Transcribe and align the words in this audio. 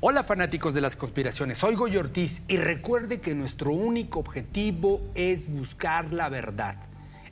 Hola 0.00 0.24
fanáticos 0.24 0.74
de 0.74 0.82
las 0.82 0.94
conspiraciones, 0.94 1.56
soy 1.56 1.74
Goy 1.74 1.96
Ortiz 1.96 2.42
y 2.48 2.58
recuerde 2.58 3.18
que 3.18 3.34
nuestro 3.34 3.70
único 3.70 4.18
objetivo 4.18 5.00
es 5.14 5.48
buscar 5.48 6.12
la 6.12 6.28
verdad. 6.28 6.76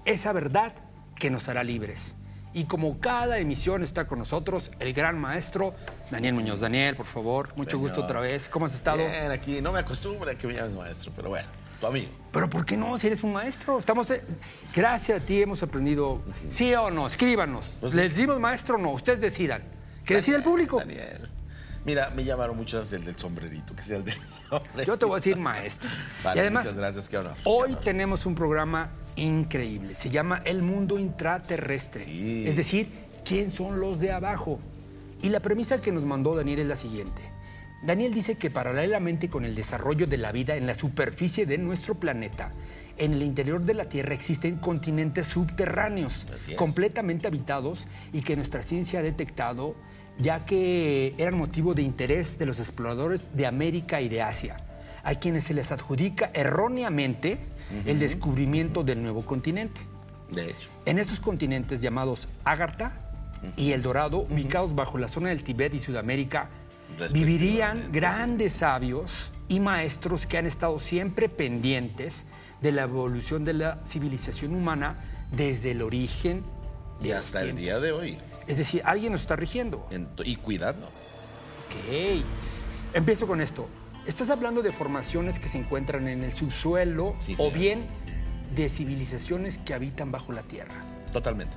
Esa 0.07 0.33
verdad 0.33 0.73
que 1.15 1.29
nos 1.29 1.47
hará 1.51 1.63
libres. 1.63 2.15
Y 2.55 2.65
como 2.65 3.01
cada 3.01 3.37
emisión 3.37 3.83
está 3.83 4.07
con 4.07 4.19
nosotros 4.19 4.71
el 4.81 4.95
gran 4.95 5.19
maestro 5.21 5.75
Daniel 6.11 6.33
Muñoz. 6.35 6.61
Daniel, 6.61 6.97
por 6.97 7.05
favor, 7.05 7.55
mucho 7.55 7.79
gusto 7.79 8.01
otra 8.01 8.21
vez. 8.21 8.49
¿Cómo 8.49 8.65
has 8.65 8.75
estado? 8.75 8.97
Bien, 8.97 9.31
aquí 9.31 9.61
no 9.61 9.71
me 9.71 9.81
acostumbro 9.81 10.31
a 10.31 10.35
que 10.35 10.47
me 10.47 10.55
llames 10.55 10.75
maestro, 10.75 11.13
pero 11.15 11.29
bueno, 11.29 11.49
tu 11.81 11.87
amigo. 11.87 12.09
Pero 12.33 12.49
¿por 12.49 12.65
qué 12.65 12.79
no? 12.79 12.97
Si 12.97 13.09
eres 13.09 13.23
un 13.23 13.35
maestro. 13.35 13.79
Estamos, 13.79 14.11
gracias 14.75 15.21
a 15.21 15.27
ti 15.27 15.43
hemos 15.43 15.63
aprendido. 15.63 16.23
¿Sí 16.49 16.73
o 16.75 16.91
no? 16.91 17.07
Escríbanos. 17.07 17.75
Pues 17.79 17.93
¿Le 17.93 18.05
sí. 18.05 18.09
decimos 18.09 18.41
maestro 18.41 18.77
o 18.77 18.79
no? 18.79 18.93
Ustedes 18.93 19.21
decidan. 19.21 19.63
Que 20.07 20.15
decida 20.15 20.37
el 20.37 20.43
público. 20.43 20.79
Daniel. 20.79 21.29
Mira, 21.85 22.11
me 22.11 22.25
llamaron 22.25 22.57
muchos 22.57 22.93
el 22.93 23.05
del 23.05 23.17
sombrerito, 23.17 23.75
que 23.77 23.83
sea 23.83 23.99
el 23.99 24.05
del 24.05 24.15
sombrerito. 24.27 24.85
Yo 24.85 24.99
te 24.99 25.05
voy 25.05 25.15
a 25.15 25.17
decir 25.17 25.39
maestro. 25.39 25.89
Vale, 26.23 26.39
y 26.39 26.41
además, 26.41 26.65
muchas 26.65 26.79
gracias, 26.79 27.09
qué 27.09 27.19
honor. 27.19 27.35
hoy 27.45 27.69
qué 27.69 27.73
honor. 27.73 27.85
tenemos 27.85 28.27
un 28.27 28.35
programa 28.35 28.91
increíble. 29.17 29.95
Se 29.95 30.11
llama 30.11 30.43
El 30.45 30.63
Mundo 30.63 30.99
Intraterrestre. 30.99 32.05
Sí. 32.05 32.45
Es 32.47 32.57
decir, 32.57 32.89
¿quién 33.25 33.51
son 33.51 33.81
los 33.81 34.01
de 34.01 34.13
abajo? 34.13 34.59
Y 35.23 35.29
la 35.29 35.41
premisa 35.41 35.81
que 35.81 35.93
nos 35.93 36.05
mandó 36.05 36.35
Daniel 36.35 36.61
es 36.61 36.67
la 36.67 36.77
siguiente. 36.77 37.23
Daniel 37.85 38.15
dice 38.15 38.37
que 38.37 38.51
paralelamente 38.51 39.29
con 39.29 39.45
el 39.45 39.55
desarrollo 39.55 40.07
de 40.07 40.17
la 40.17 40.33
vida 40.33 40.57
en 40.57 40.67
la 40.67 40.75
superficie 40.75 41.45
de 41.45 41.59
nuestro 41.59 41.95
planeta, 41.95 42.51
en 42.97 43.13
el 43.13 43.23
interior 43.23 43.61
de 43.61 43.75
la 43.75 43.91
Tierra 43.91 44.15
existen 44.15 44.57
continentes 44.57 45.27
subterráneos, 45.27 46.27
completamente 46.57 47.27
habitados 47.27 47.87
y 48.13 48.23
que 48.23 48.37
nuestra 48.37 48.63
ciencia 48.63 49.01
ha 49.01 49.03
detectado 49.03 49.75
ya 50.19 50.45
que 50.45 51.15
eran 51.19 51.37
motivo 51.37 51.75
de 51.75 51.83
interés 51.83 52.39
de 52.39 52.47
los 52.47 52.59
exploradores 52.59 53.35
de 53.35 53.47
América 53.47 54.01
y 54.01 54.09
de 54.09 54.23
Asia, 54.23 54.57
a 55.03 55.15
quienes 55.17 55.45
se 55.45 55.55
les 55.55 55.73
adjudica 55.73 56.31
erróneamente 56.35 57.39
el 57.87 57.99
descubrimiento 57.99 58.83
del 58.83 59.03
nuevo 59.03 59.25
continente. 59.25 59.81
De 60.31 60.51
hecho. 60.51 60.69
En 60.87 60.99
estos 60.99 61.21
continentes 61.21 61.81
llamados 61.81 62.29
Agartha 62.45 62.93
y 63.57 63.73
El 63.73 63.83
Dorado, 63.83 64.27
ubicados 64.31 64.75
bajo 64.75 64.99
la 64.99 65.09
zona 65.09 65.29
del 65.31 65.43
Tibet 65.43 65.75
y 65.75 65.79
Sudamérica, 65.79 66.49
vivirían 67.13 67.91
grandes 67.93 68.55
sabios 68.55 69.33
y 69.49 69.61
maestros 69.61 70.27
que 70.27 70.39
han 70.39 70.47
estado 70.47 70.79
siempre 70.79 71.29
pendientes 71.29 72.25
de 72.63 72.73
la 72.73 72.83
evolución 72.83 73.45
de 73.45 73.55
la 73.55 73.79
civilización 73.85 74.55
humana 74.55 74.97
desde 75.33 75.73
el 75.73 75.83
origen 75.83 76.43
Y 77.03 77.11
hasta 77.11 77.43
el 77.43 77.57
día 77.57 77.81
de 77.81 77.93
hoy. 77.93 78.19
Es 78.47 78.57
decir, 78.57 78.83
alguien 78.85 79.13
nos 79.13 79.23
está 79.23 79.37
rigiendo. 79.37 79.89
Y 80.25 80.37
cuidando. 80.37 80.87
Ok. 80.87 82.25
Empiezo 82.93 83.27
con 83.27 83.41
esto. 83.41 83.69
Estás 84.07 84.31
hablando 84.31 84.63
de 84.63 84.71
formaciones 84.71 85.39
que 85.39 85.49
se 85.49 85.59
encuentran 85.59 86.09
en 86.09 86.25
el 86.25 86.33
subsuelo 86.35 87.15
Sí, 87.21 87.35
o 87.39 87.51
bien 87.51 87.87
de 88.55 88.69
civilizaciones 88.69 89.59
que 89.59 89.75
habitan 89.75 90.13
bajo 90.13 90.33
la 90.33 90.43
tierra. 90.43 90.75
Totalmente. 91.13 91.57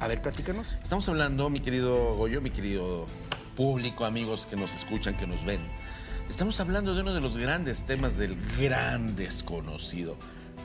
A 0.00 0.08
ver, 0.08 0.22
platícanos. 0.22 0.78
Estamos 0.82 1.08
hablando, 1.08 1.48
mi 1.50 1.60
querido 1.60 2.16
Goyo, 2.16 2.40
mi 2.40 2.50
querido 2.50 3.06
público, 3.56 4.04
amigos 4.04 4.46
que 4.46 4.56
nos 4.56 4.74
escuchan, 4.74 5.16
que 5.16 5.26
nos 5.26 5.44
ven. 5.44 5.60
Estamos 6.28 6.58
hablando 6.60 6.94
de 6.94 7.02
uno 7.02 7.14
de 7.14 7.20
los 7.20 7.36
grandes 7.36 7.84
temas 7.84 8.16
del 8.16 8.36
gran 8.58 9.14
desconocido. 9.14 10.16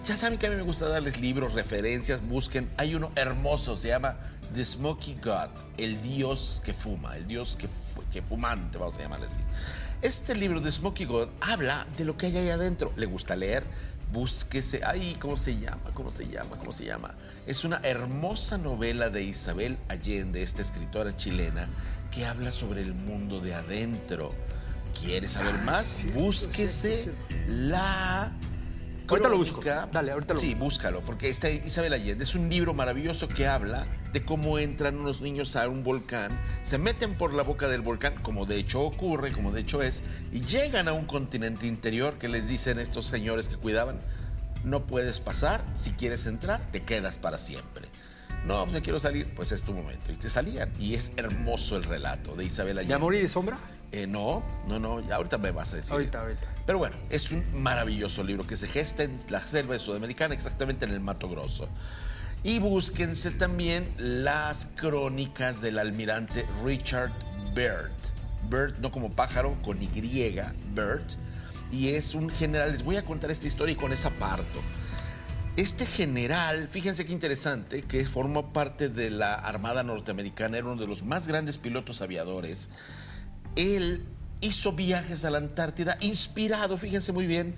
Ya 0.06 0.16
saben 0.16 0.40
que 0.40 0.48
a 0.48 0.50
mí 0.50 0.56
me 0.56 0.62
gusta 0.62 0.88
darles 0.88 1.20
libros, 1.20 1.54
referencias, 1.54 2.26
busquen. 2.26 2.70
Hay 2.78 2.96
uno 2.96 3.12
hermoso, 3.16 3.78
se 3.78 3.90
llama 3.90 4.18
The 4.54 4.64
Smoky 4.64 5.16
God, 5.24 5.50
el 5.78 6.02
dios 6.02 6.62
que 6.64 6.74
fuma, 6.74 7.16
el 7.18 7.28
dios 7.28 7.56
que, 7.56 7.68
que 8.12 8.22
fumante, 8.22 8.78
vamos 8.78 8.98
a 8.98 9.02
llamarle 9.02 9.28
así. 9.28 9.40
Este 10.02 10.36
libro 10.36 10.62
de 10.62 10.72
Smoky 10.72 11.06
God 11.06 11.30
habla 11.42 11.88
de 11.98 12.06
lo 12.06 12.18
que 12.18 12.28
hay 12.28 12.38
ahí 12.38 12.50
adentro. 12.50 12.94
¿Le 12.96 13.06
gusta 13.06 13.36
leer? 13.36 13.64
Búsquese. 14.12 14.82
Ay, 14.86 15.18
¿cómo 15.20 15.38
se 15.38 15.60
llama? 15.60 15.92
¿Cómo 15.94 16.12
se 16.12 16.28
llama? 16.28 16.56
¿Cómo 16.58 16.72
se 16.72 16.86
llama? 16.86 17.16
Es 17.46 17.64
una 17.64 17.82
hermosa 17.84 18.58
novela 18.58 19.10
de 19.10 19.24
Isabel 19.24 19.78
Allende, 19.90 20.44
esta 20.44 20.62
escritora 20.62 21.16
chilena, 21.16 21.68
que 22.12 22.26
habla 22.26 22.52
sobre 22.52 22.82
el 22.82 22.94
mundo 22.94 23.42
de 23.42 23.54
adentro. 23.56 24.30
¿Quiere 25.00 25.28
saber 25.28 25.58
más? 25.64 25.96
Búsquese 26.14 27.12
la. 27.48 28.32
Ahorita 29.08 29.30
lo 29.30 29.38
busco. 29.38 29.62
Dale, 29.62 30.12
ahorita 30.12 30.34
lo 30.34 30.40
Sí, 30.40 30.54
búscalo, 30.54 31.02
porque 31.02 31.30
está 31.30 31.50
Isabel 31.50 31.94
Allende. 31.94 32.24
Es 32.24 32.36
un 32.36 32.50
libro 32.50 32.74
maravilloso 32.74 33.28
que 33.28 33.48
habla 33.48 33.86
de 34.12 34.24
cómo 34.24 34.60
entran 34.60 34.98
unos 34.98 35.22
niños 35.22 35.56
a 35.56 35.68
un 35.70 35.84
volcán, 35.84 36.32
se 36.64 36.78
meten 36.78 37.18
por 37.18 37.34
la 37.34 37.44
boca 37.44 37.68
del 37.68 37.82
volcán, 37.82 38.16
como 38.22 38.46
de 38.46 38.58
hecho 38.58 38.82
ocurre, 38.82 39.32
como 39.32 39.52
de 39.52 39.62
hecho 39.62 39.82
es, 39.82 40.04
y 40.32 40.42
llegan 40.42 40.88
a 40.88 40.94
un 40.94 41.06
continente 41.06 41.68
interior 41.68 42.18
que 42.18 42.28
les 42.28 42.48
dicen 42.48 42.80
estos 42.80 43.06
señores 43.06 43.48
que 43.48 43.58
cuidaban, 43.58 44.00
no 44.64 44.86
puedes 44.86 45.20
pasar, 45.20 45.64
si 45.76 45.92
quieres 45.92 46.26
entrar, 46.26 46.62
te 46.72 46.82
quedas 46.82 47.18
para 47.18 47.38
siempre. 47.38 47.88
No, 48.46 48.64
pues 48.64 48.74
me 48.74 48.82
quiero 48.82 49.00
salir, 49.00 49.34
pues 49.36 49.52
es 49.52 49.64
tu 49.64 49.74
momento. 49.74 50.12
Y 50.12 50.16
te 50.16 50.30
salían. 50.30 50.72
Y 50.80 50.94
es 50.94 51.12
hermoso 51.18 51.76
el 51.76 51.84
relato 51.84 52.36
de 52.36 52.46
Isabel 52.46 52.78
Allende. 52.78 52.94
¿De 52.94 52.96
amor 52.96 53.16
y 53.16 53.20
de 53.20 53.28
sombra? 53.28 53.58
Eh, 53.92 54.06
no, 54.06 54.44
no, 54.68 54.80
no, 54.80 55.00
ya 55.00 55.16
ahorita 55.16 55.38
me 55.38 55.52
vas 55.52 55.74
a 55.74 55.78
decir. 55.78 55.94
Ahorita, 55.94 56.22
ahorita. 56.22 56.48
Pero 56.66 56.78
bueno, 56.78 56.98
es 57.10 57.32
un 57.32 57.46
maravilloso 57.54 58.24
libro 58.24 58.46
que 58.46 58.56
se 58.56 58.68
gesta 58.68 59.04
en 59.04 59.18
la 59.30 59.42
selva 59.42 59.80
sudamericana, 59.80 60.34
exactamente 60.34 60.86
en 60.86 60.92
el 60.92 61.00
Mato 61.00 61.30
Grosso. 61.30 61.70
Y 62.44 62.60
búsquense 62.60 63.32
también 63.32 63.94
las 63.98 64.68
crónicas 64.76 65.62
del 65.62 65.80
almirante 65.80 66.46
Richard 66.64 67.12
Byrd. 67.56 67.92
Byrd, 68.50 68.80
no 68.80 68.92
como 68.92 69.12
pájaro, 69.12 69.58
con 69.62 69.82
Y, 69.82 69.88
Byrd. 70.74 71.06
Y 71.72 71.90
es 71.90 72.14
un 72.14 72.30
general, 72.30 72.72
les 72.72 72.84
voy 72.84 72.98
a 72.98 73.06
contar 73.06 73.32
esta 73.32 73.48
historia 73.48 73.74
y 73.74 73.76
con 73.76 73.92
esa 73.92 74.10
parto. 74.12 74.62
Este 75.56 75.86
general, 75.86 76.68
fíjense 76.68 77.06
qué 77.06 77.14
interesante, 77.14 77.82
que 77.82 78.06
formó 78.06 78.54
parte 78.54 78.90
de 78.90 79.10
la 79.10 79.34
Armada 79.34 79.84
Norteamericana, 79.84 80.58
era 80.58 80.68
uno 80.68 80.80
de 80.80 80.88
los 80.88 81.04
más 81.04 81.28
grandes 81.28 81.58
pilotos 81.58 82.02
aviadores. 82.02 82.70
Él 83.58 84.06
hizo 84.40 84.72
viajes 84.72 85.26
a 85.26 85.32
la 85.32 85.40
Antártida, 85.40 85.98
inspirado, 86.00 86.78
fíjense 86.78 87.12
muy 87.12 87.26
bien, 87.26 87.56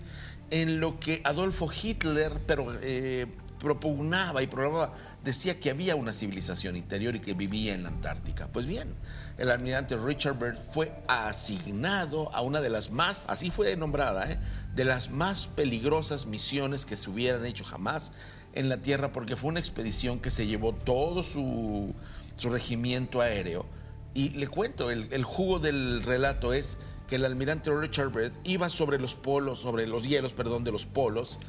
en 0.50 0.80
lo 0.80 1.00
que 1.00 1.22
Adolfo 1.26 1.70
Hitler 1.72 2.32
pero, 2.48 2.74
eh, 2.82 3.28
propugnaba 3.60 4.42
y 4.42 4.48
programaba. 4.48 4.94
Decía 5.24 5.60
que 5.60 5.70
había 5.70 5.96
una 5.96 6.14
civilización 6.14 6.76
interior 6.78 7.16
y 7.16 7.20
que 7.20 7.34
vivía 7.34 7.74
en 7.74 7.84
la 7.84 7.90
Antártica. 7.90 8.48
Pues 8.48 8.66
bien, 8.66 8.96
el 9.38 9.52
almirante 9.52 9.98
Richard 9.98 10.40
Byrd 10.40 10.58
fue 10.58 10.92
asignado 11.08 12.34
a 12.34 12.42
una 12.42 12.62
de 12.62 12.70
las 12.70 12.90
más, 12.90 13.26
así 13.28 13.52
fue 13.52 13.76
nombrada, 13.76 14.31
¿eh? 14.31 14.40
de 14.74 14.86
las 14.86 15.10
más 15.10 15.48
peligrosas 15.48 16.26
misiones 16.26 16.86
que 16.86 16.96
se 16.96 17.10
hubieran 17.10 17.46
hecho 17.46 17.66
jamás 17.66 18.14
en 18.54 18.70
la 18.70 18.78
Tierra, 18.78 19.12
porque 19.12 19.36
fue 19.36 19.50
una 19.50 19.60
expedición 19.60 20.20
que 20.20 20.31
se 20.31 20.48
llevó 20.48 20.74
todo 20.74 21.24
su, 21.24 21.94
su 22.38 22.50
regimiento 22.50 23.22
aéreo. 23.22 23.66
Y 24.14 24.30
le 24.31 24.47
cuento, 24.47 24.90
el, 24.92 25.08
el 25.12 25.24
jugo 25.24 25.59
del 25.59 26.03
relato 26.03 26.53
es 26.53 26.78
que 27.08 27.16
el 27.16 27.25
almirante 27.25 27.72
Richard 27.72 28.09
Byrd 28.12 28.34
iba 28.44 28.70
sobre 28.70 29.00
los 29.00 29.16
polos, 29.16 29.59
sobre 29.59 29.88
los 29.88 30.03
hielos, 30.08 30.34
perdón, 30.34 30.64
de 30.64 30.72
los 30.72 30.86
polos. 30.86 31.40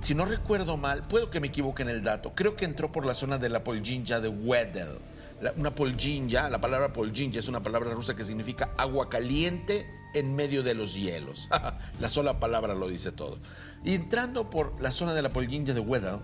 Si 0.00 0.14
no 0.14 0.24
recuerdo 0.26 0.76
mal, 0.76 1.06
puedo 1.06 1.30
que 1.30 1.40
me 1.40 1.46
equivoque 1.48 1.82
en 1.82 1.88
el 1.88 2.02
dato, 2.02 2.34
creo 2.34 2.54
que 2.56 2.64
entró 2.66 2.92
por 2.92 3.06
la 3.06 3.14
zona 3.14 3.38
de 3.38 3.48
la 3.48 3.64
Polginja 3.64 4.20
de 4.20 4.28
Weddell. 4.28 4.98
La- 5.40 5.52
una 5.56 5.74
Polginja, 5.74 6.48
la 6.50 6.60
palabra 6.60 6.92
Polginja 6.92 7.38
es 7.38 7.48
una 7.48 7.62
palabra 7.62 7.92
rusa 7.94 8.14
que 8.16 8.24
significa 8.24 8.70
agua 8.76 9.08
caliente 9.08 9.86
en 10.14 10.34
medio 10.34 10.62
de 10.62 10.74
los 10.74 10.94
hielos. 10.94 11.48
la 12.00 12.08
sola 12.08 12.38
palabra 12.40 12.74
lo 12.74 12.88
dice 12.88 13.12
todo. 13.12 13.38
Y 13.84 13.94
entrando 13.94 14.50
por 14.50 14.80
la 14.82 14.90
zona 14.90 15.14
de 15.14 15.22
la 15.22 15.30
Polginja 15.30 15.72
de 15.74 15.80
Weddell, 15.80 16.18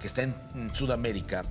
que 0.00 0.06
está 0.06 0.22
en 0.22 0.34
Sudamérica, 0.74 1.44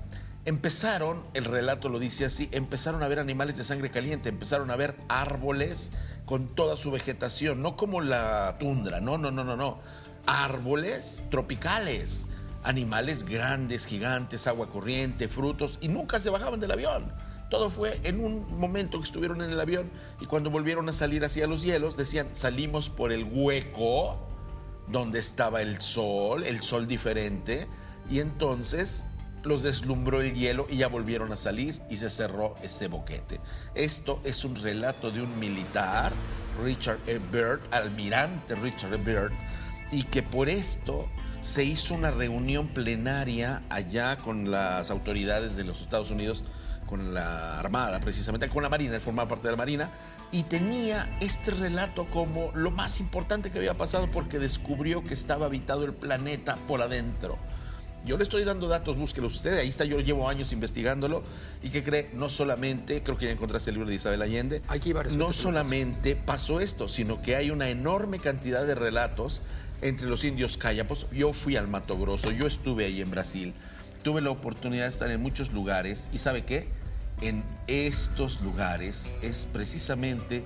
empezaron, 0.47 1.25
el 1.33 1.43
relato 1.43 1.89
lo 1.89 1.99
dice 1.99 2.23
así, 2.23 2.47
empezaron 2.53 3.03
a 3.03 3.09
ver 3.09 3.19
animales 3.19 3.57
de 3.57 3.65
sangre 3.65 3.91
caliente, 3.91 4.29
empezaron 4.29 4.71
a 4.71 4.77
ver 4.77 4.95
árboles 5.09 5.91
con 6.25 6.47
toda 6.47 6.77
su 6.77 6.89
vegetación, 6.89 7.61
no 7.61 7.75
como 7.75 7.99
la 7.99 8.55
tundra, 8.57 9.01
no, 9.01 9.17
no, 9.17 9.29
no, 9.29 9.43
no, 9.43 9.57
no, 9.57 9.79
árboles 10.25 11.25
tropicales, 11.29 12.27
animales 12.63 13.25
grandes, 13.25 13.85
gigantes, 13.85 14.47
agua 14.47 14.67
corriente, 14.67 15.27
frutos, 15.27 15.79
y 15.81 15.89
nunca 15.89 16.17
se 16.21 16.29
bajaban 16.29 16.61
del 16.61 16.71
avión. 16.71 17.11
Todo 17.49 17.69
fue 17.69 17.99
en 18.03 18.23
un 18.23 18.57
momento 18.57 18.99
que 18.99 19.05
estuvieron 19.05 19.41
en 19.41 19.51
el 19.51 19.59
avión 19.59 19.91
y 20.21 20.27
cuando 20.27 20.49
volvieron 20.49 20.87
a 20.87 20.93
salir 20.93 21.25
hacia 21.25 21.47
los 21.47 21.61
hielos 21.61 21.97
decían, 21.97 22.29
salimos 22.31 22.89
por 22.89 23.11
el 23.11 23.25
hueco 23.25 24.17
donde 24.87 25.19
estaba 25.19 25.61
el 25.61 25.81
sol, 25.81 26.45
el 26.45 26.63
sol 26.63 26.87
diferente, 26.87 27.67
y 28.09 28.19
entonces 28.19 29.07
los 29.43 29.63
deslumbró 29.63 30.21
el 30.21 30.33
hielo 30.33 30.67
y 30.69 30.77
ya 30.77 30.87
volvieron 30.87 31.31
a 31.31 31.35
salir 31.35 31.81
y 31.89 31.97
se 31.97 32.09
cerró 32.09 32.55
ese 32.61 32.87
boquete. 32.87 33.39
Esto 33.75 34.19
es 34.23 34.43
un 34.45 34.55
relato 34.55 35.11
de 35.11 35.21
un 35.21 35.39
militar, 35.39 36.11
Richard 36.63 36.99
E. 37.07 37.19
Byrd, 37.19 37.61
almirante 37.71 38.55
Richard 38.55 38.93
E. 38.93 38.97
Byrd, 38.97 39.31
y 39.91 40.03
que 40.03 40.23
por 40.23 40.49
esto 40.49 41.07
se 41.41 41.63
hizo 41.63 41.93
una 41.93 42.11
reunión 42.11 42.67
plenaria 42.67 43.61
allá 43.69 44.17
con 44.17 44.51
las 44.51 44.91
autoridades 44.91 45.55
de 45.55 45.63
los 45.63 45.81
Estados 45.81 46.11
Unidos 46.11 46.43
con 46.87 47.13
la 47.13 47.59
Armada, 47.59 47.99
precisamente, 47.99 48.47
con 48.49 48.63
la 48.63 48.69
Marina, 48.69 48.95
él 48.95 49.01
formaba 49.01 49.29
parte 49.29 49.47
de 49.47 49.51
la 49.51 49.57
Marina, 49.57 49.91
y 50.31 50.43
tenía 50.43 51.09
este 51.21 51.51
relato 51.51 52.05
como 52.05 52.51
lo 52.53 52.71
más 52.71 52.99
importante 52.99 53.51
que 53.51 53.59
había 53.59 53.75
pasado 53.75 54.09
porque 54.09 54.39
descubrió 54.39 55.03
que 55.03 55.13
estaba 55.13 55.45
habitado 55.45 55.85
el 55.85 55.93
planeta 55.93 56.55
por 56.67 56.81
adentro. 56.81 57.37
Yo 58.07 58.17
le 58.17 58.23
estoy 58.23 58.45
dando 58.45 58.69
datos, 58.69 58.95
búsquelos 58.95 59.35
usted. 59.35 59.57
Ahí 59.57 59.67
está, 59.67 59.83
yo 59.83 59.99
llevo 59.99 60.29
años 60.29 60.53
investigándolo. 60.53 61.23
Y 61.61 61.69
que 61.69 61.83
cree, 61.83 62.09
no 62.13 62.29
solamente, 62.29 63.03
creo 63.03 63.17
que 63.17 63.25
ya 63.25 63.31
encontraste 63.31 63.71
el 63.71 63.75
libro 63.75 63.89
de 63.89 63.95
Isabel 63.95 64.21
Allende. 64.21 64.61
Aquí 64.69 64.93
no 65.11 65.33
solamente 65.33 66.15
pasó 66.15 66.61
esto, 66.61 66.87
sino 66.87 67.21
que 67.21 67.35
hay 67.35 67.51
una 67.51 67.67
enorme 67.67 68.19
cantidad 68.19 68.65
de 68.65 68.75
relatos 68.75 69.41
entre 69.81 70.07
los 70.07 70.23
indios 70.23 70.55
cayapos. 70.55 71.05
Yo 71.11 71.33
fui 71.33 71.57
al 71.57 71.67
Mato 71.67 71.99
Grosso, 71.99 72.31
yo 72.31 72.47
estuve 72.47 72.85
ahí 72.85 73.01
en 73.01 73.11
Brasil. 73.11 73.53
Tuve 74.03 74.21
la 74.21 74.29
oportunidad 74.29 74.83
de 74.83 74.89
estar 74.89 75.11
en 75.11 75.21
muchos 75.21 75.51
lugares. 75.51 76.09
¿Y 76.13 76.19
sabe 76.19 76.45
qué? 76.45 76.69
En 77.19 77.43
estos 77.67 78.39
lugares 78.39 79.11
es 79.21 79.49
precisamente 79.51 80.45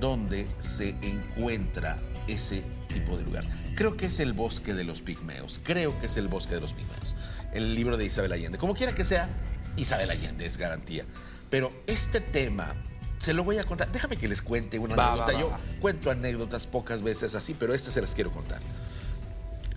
donde 0.00 0.46
se 0.58 0.94
encuentra 1.02 1.98
ese 2.28 2.62
tipo 2.94 3.16
de 3.16 3.24
lugar. 3.24 3.44
Creo 3.74 3.96
que 3.96 4.06
es 4.06 4.20
el 4.20 4.32
bosque 4.32 4.72
de 4.72 4.84
los 4.84 5.02
pigmeos. 5.02 5.60
Creo 5.62 5.98
que 6.00 6.06
es 6.06 6.16
el 6.16 6.28
bosque 6.28 6.54
de 6.54 6.60
los 6.60 6.72
pigmeos. 6.72 7.14
El 7.52 7.74
libro 7.74 7.96
de 7.96 8.04
Isabel 8.06 8.32
Allende. 8.32 8.56
Como 8.56 8.74
quiera 8.74 8.94
que 8.94 9.04
sea, 9.04 9.28
Isabel 9.76 10.10
Allende 10.10 10.46
es 10.46 10.56
garantía. 10.56 11.04
Pero 11.50 11.70
este 11.86 12.20
tema 12.20 12.74
se 13.18 13.34
lo 13.34 13.44
voy 13.44 13.58
a 13.58 13.64
contar. 13.64 13.90
Déjame 13.92 14.16
que 14.16 14.28
les 14.28 14.42
cuente 14.42 14.78
una 14.78 14.94
anécdota. 14.94 15.38
Yo 15.38 15.56
cuento 15.80 16.10
anécdotas 16.10 16.66
pocas 16.66 17.02
veces 17.02 17.34
así, 17.34 17.54
pero 17.54 17.74
esta 17.74 17.90
se 17.90 18.00
las 18.00 18.14
quiero 18.14 18.30
contar. 18.30 18.62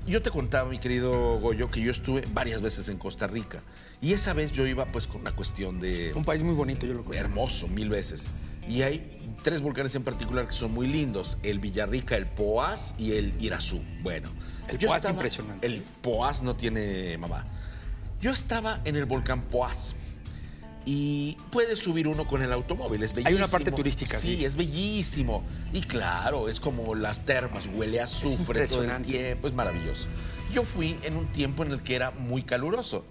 Yo 0.05 0.21
te 0.21 0.29
contaba, 0.29 0.69
mi 0.69 0.79
querido 0.79 1.37
Goyo, 1.39 1.69
que 1.69 1.81
yo 1.81 1.91
estuve 1.91 2.23
varias 2.31 2.61
veces 2.61 2.87
en 2.87 2.97
Costa 2.97 3.27
Rica. 3.27 3.61
Y 3.99 4.13
esa 4.13 4.33
vez 4.33 4.53
yo 4.53 4.65
iba 4.65 4.85
pues 4.85 5.05
con 5.05 5.19
una 5.19 5.35
cuestión 5.35 5.81
de... 5.81 6.13
Un 6.15 6.23
país 6.23 6.43
muy 6.43 6.53
bonito, 6.53 6.85
yo 6.85 6.93
lo 6.93 7.03
conozco. 7.03 7.25
Hermoso, 7.25 7.67
mil 7.67 7.89
veces. 7.89 8.33
Y 8.67 8.81
hay 8.81 9.35
tres 9.43 9.61
volcanes 9.61 9.95
en 9.95 10.03
particular 10.03 10.47
que 10.47 10.53
son 10.53 10.73
muy 10.73 10.87
lindos: 10.87 11.37
el 11.43 11.59
Villarrica, 11.59 12.15
el 12.15 12.25
Poás 12.25 12.95
y 12.97 13.13
el 13.13 13.33
Irazú. 13.41 13.81
Bueno, 14.01 14.29
el 14.67 14.77
Poás 14.79 15.03
es 15.03 15.09
impresionante. 15.09 15.67
El 15.67 15.81
Poás 15.81 16.43
no 16.43 16.55
tiene 16.55 17.17
mamá. 17.17 17.45
Yo 18.19 18.31
estaba 18.31 18.81
en 18.83 18.95
el 18.95 19.05
volcán 19.05 19.43
Poás 19.43 19.95
y 20.85 21.37
puede 21.51 21.75
subir 21.75 22.07
uno 22.07 22.25
con 22.25 22.41
el 22.41 22.51
automóvil, 22.53 23.03
es 23.03 23.13
bellísimo. 23.13 23.27
Hay 23.27 23.35
una 23.35 23.47
parte 23.47 23.71
turística. 23.71 24.17
Sí, 24.17 24.45
es 24.45 24.55
bellísimo. 24.55 25.43
Y 25.73 25.81
claro, 25.81 26.47
es 26.47 26.59
como 26.59 26.95
las 26.95 27.25
termas, 27.25 27.69
huele 27.75 27.99
a 27.99 28.05
azufre 28.05 28.67
todo 28.67 28.83
el 28.83 29.01
tiempo, 29.01 29.47
es 29.49 29.53
maravilloso. 29.53 30.07
Yo 30.53 30.63
fui 30.63 30.97
en 31.03 31.17
un 31.17 31.27
tiempo 31.27 31.63
en 31.63 31.73
el 31.73 31.83
que 31.83 31.95
era 31.95 32.11
muy 32.11 32.43
caluroso. 32.43 33.05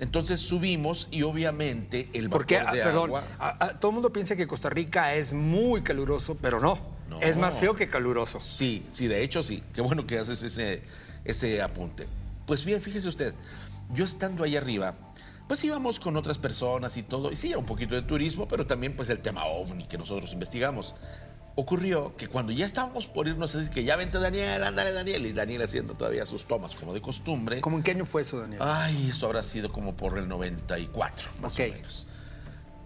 Entonces 0.00 0.40
subimos 0.40 1.08
y 1.10 1.22
obviamente 1.22 2.08
el 2.12 2.28
vapor 2.28 2.40
Porque, 2.40 2.58
de 2.58 2.82
perdón, 2.82 3.10
agua... 3.10 3.78
todo 3.80 3.90
el 3.90 3.94
mundo 3.94 4.12
piensa 4.12 4.34
que 4.34 4.46
Costa 4.46 4.68
Rica 4.68 5.14
es 5.14 5.32
muy 5.32 5.82
caluroso, 5.82 6.36
pero 6.40 6.60
no. 6.60 6.78
Es 7.20 7.36
más 7.36 7.54
feo 7.54 7.74
que 7.74 7.88
caluroso. 7.88 8.40
Sí, 8.40 8.84
sí, 8.90 9.06
de 9.06 9.22
hecho 9.22 9.42
sí. 9.42 9.62
Qué 9.72 9.80
bueno 9.80 10.06
que 10.06 10.18
haces 10.18 10.42
ese, 10.42 10.82
ese 11.24 11.62
apunte. 11.62 12.06
Pues 12.46 12.64
bien, 12.64 12.82
fíjese 12.82 13.08
usted, 13.08 13.34
yo 13.92 14.04
estando 14.04 14.44
ahí 14.44 14.56
arriba, 14.56 14.94
pues 15.46 15.62
íbamos 15.64 16.00
con 16.00 16.16
otras 16.16 16.38
personas 16.38 16.96
y 16.96 17.02
todo, 17.02 17.30
y 17.30 17.36
sí, 17.36 17.50
era 17.50 17.58
un 17.58 17.66
poquito 17.66 17.94
de 17.94 18.02
turismo, 18.02 18.46
pero 18.46 18.66
también 18.66 18.96
pues 18.96 19.10
el 19.10 19.20
tema 19.20 19.44
ovni 19.44 19.86
que 19.86 19.96
nosotros 19.96 20.32
investigamos 20.32 20.94
ocurrió 21.56 22.16
que 22.16 22.28
cuando 22.28 22.52
ya 22.52 22.66
estábamos 22.66 23.06
por 23.06 23.28
irnos, 23.28 23.54
así 23.54 23.70
que 23.70 23.84
ya 23.84 23.96
vente 23.96 24.18
Daniel, 24.18 24.64
ándale 24.64 24.92
Daniel, 24.92 25.26
y 25.26 25.32
Daniel 25.32 25.62
haciendo 25.62 25.94
todavía 25.94 26.26
sus 26.26 26.44
tomas 26.44 26.74
como 26.74 26.92
de 26.92 27.00
costumbre. 27.00 27.60
¿Cómo 27.60 27.76
en 27.76 27.82
qué 27.82 27.92
año 27.92 28.04
fue 28.04 28.22
eso, 28.22 28.38
Daniel? 28.38 28.60
Ay, 28.62 29.08
eso 29.10 29.26
habrá 29.26 29.42
sido 29.42 29.70
como 29.70 29.96
por 29.96 30.18
el 30.18 30.28
94, 30.28 31.30
más 31.40 31.54
o 31.54 31.62
menos. 31.62 32.06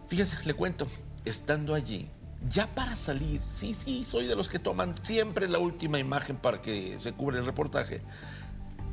Fíjese, 0.08 0.44
le 0.44 0.54
cuento, 0.54 0.86
estando 1.24 1.74
allí, 1.74 2.10
ya 2.48 2.66
para 2.74 2.94
salir, 2.94 3.40
sí, 3.46 3.74
sí, 3.74 4.04
soy 4.04 4.26
de 4.26 4.36
los 4.36 4.48
que 4.48 4.58
toman 4.58 4.94
siempre 5.02 5.48
la 5.48 5.58
última 5.58 5.98
imagen 5.98 6.36
para 6.36 6.62
que 6.62 6.98
se 6.98 7.12
cubre 7.12 7.38
el 7.38 7.44
reportaje, 7.44 8.02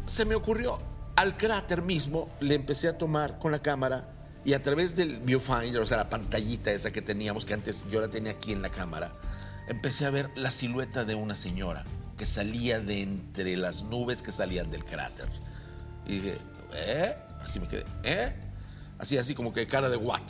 se 0.06 0.26
me 0.26 0.36
ocurrió, 0.36 0.80
al 1.16 1.38
cráter 1.38 1.82
mismo 1.82 2.30
le 2.40 2.56
empecé 2.56 2.88
a 2.88 2.98
tomar 2.98 3.40
con 3.40 3.52
la 3.52 3.60
cámara 3.60 4.10
y 4.44 4.54
a 4.54 4.62
través 4.62 4.96
del 4.96 5.20
viewfinder, 5.20 5.80
o 5.80 5.86
sea, 5.86 5.98
la 5.98 6.10
pantallita 6.10 6.72
esa 6.72 6.92
que 6.92 7.02
teníamos, 7.02 7.46
que 7.46 7.54
antes 7.54 7.86
yo 7.90 8.02
la 8.02 8.10
tenía 8.10 8.34
aquí 8.34 8.52
en 8.52 8.62
la 8.62 8.70
cámara, 8.70 9.12
empecé 9.68 10.06
a 10.06 10.10
ver 10.10 10.30
la 10.36 10.52
silueta 10.52 11.06
de 11.06 11.16
una 11.16 11.36
señora 11.36 11.84
que 12.18 12.26
salía 12.26 12.80
de 12.80 13.02
entre 13.02 13.58
las 13.58 13.84
nubes 13.84 14.22
que 14.22 14.32
salían 14.32 14.70
del 14.70 14.86
cráter. 14.86 15.28
Y 16.06 16.20
dije, 16.20 16.38
¿eh? 16.74 17.16
Así 17.42 17.60
me 17.60 17.68
quedé, 17.68 17.86
¿eh? 18.04 18.34
Así, 18.98 19.18
así 19.18 19.36
como 19.36 19.54
que 19.54 19.68
cara 19.68 19.90
de 19.90 19.98
what. 19.98 20.22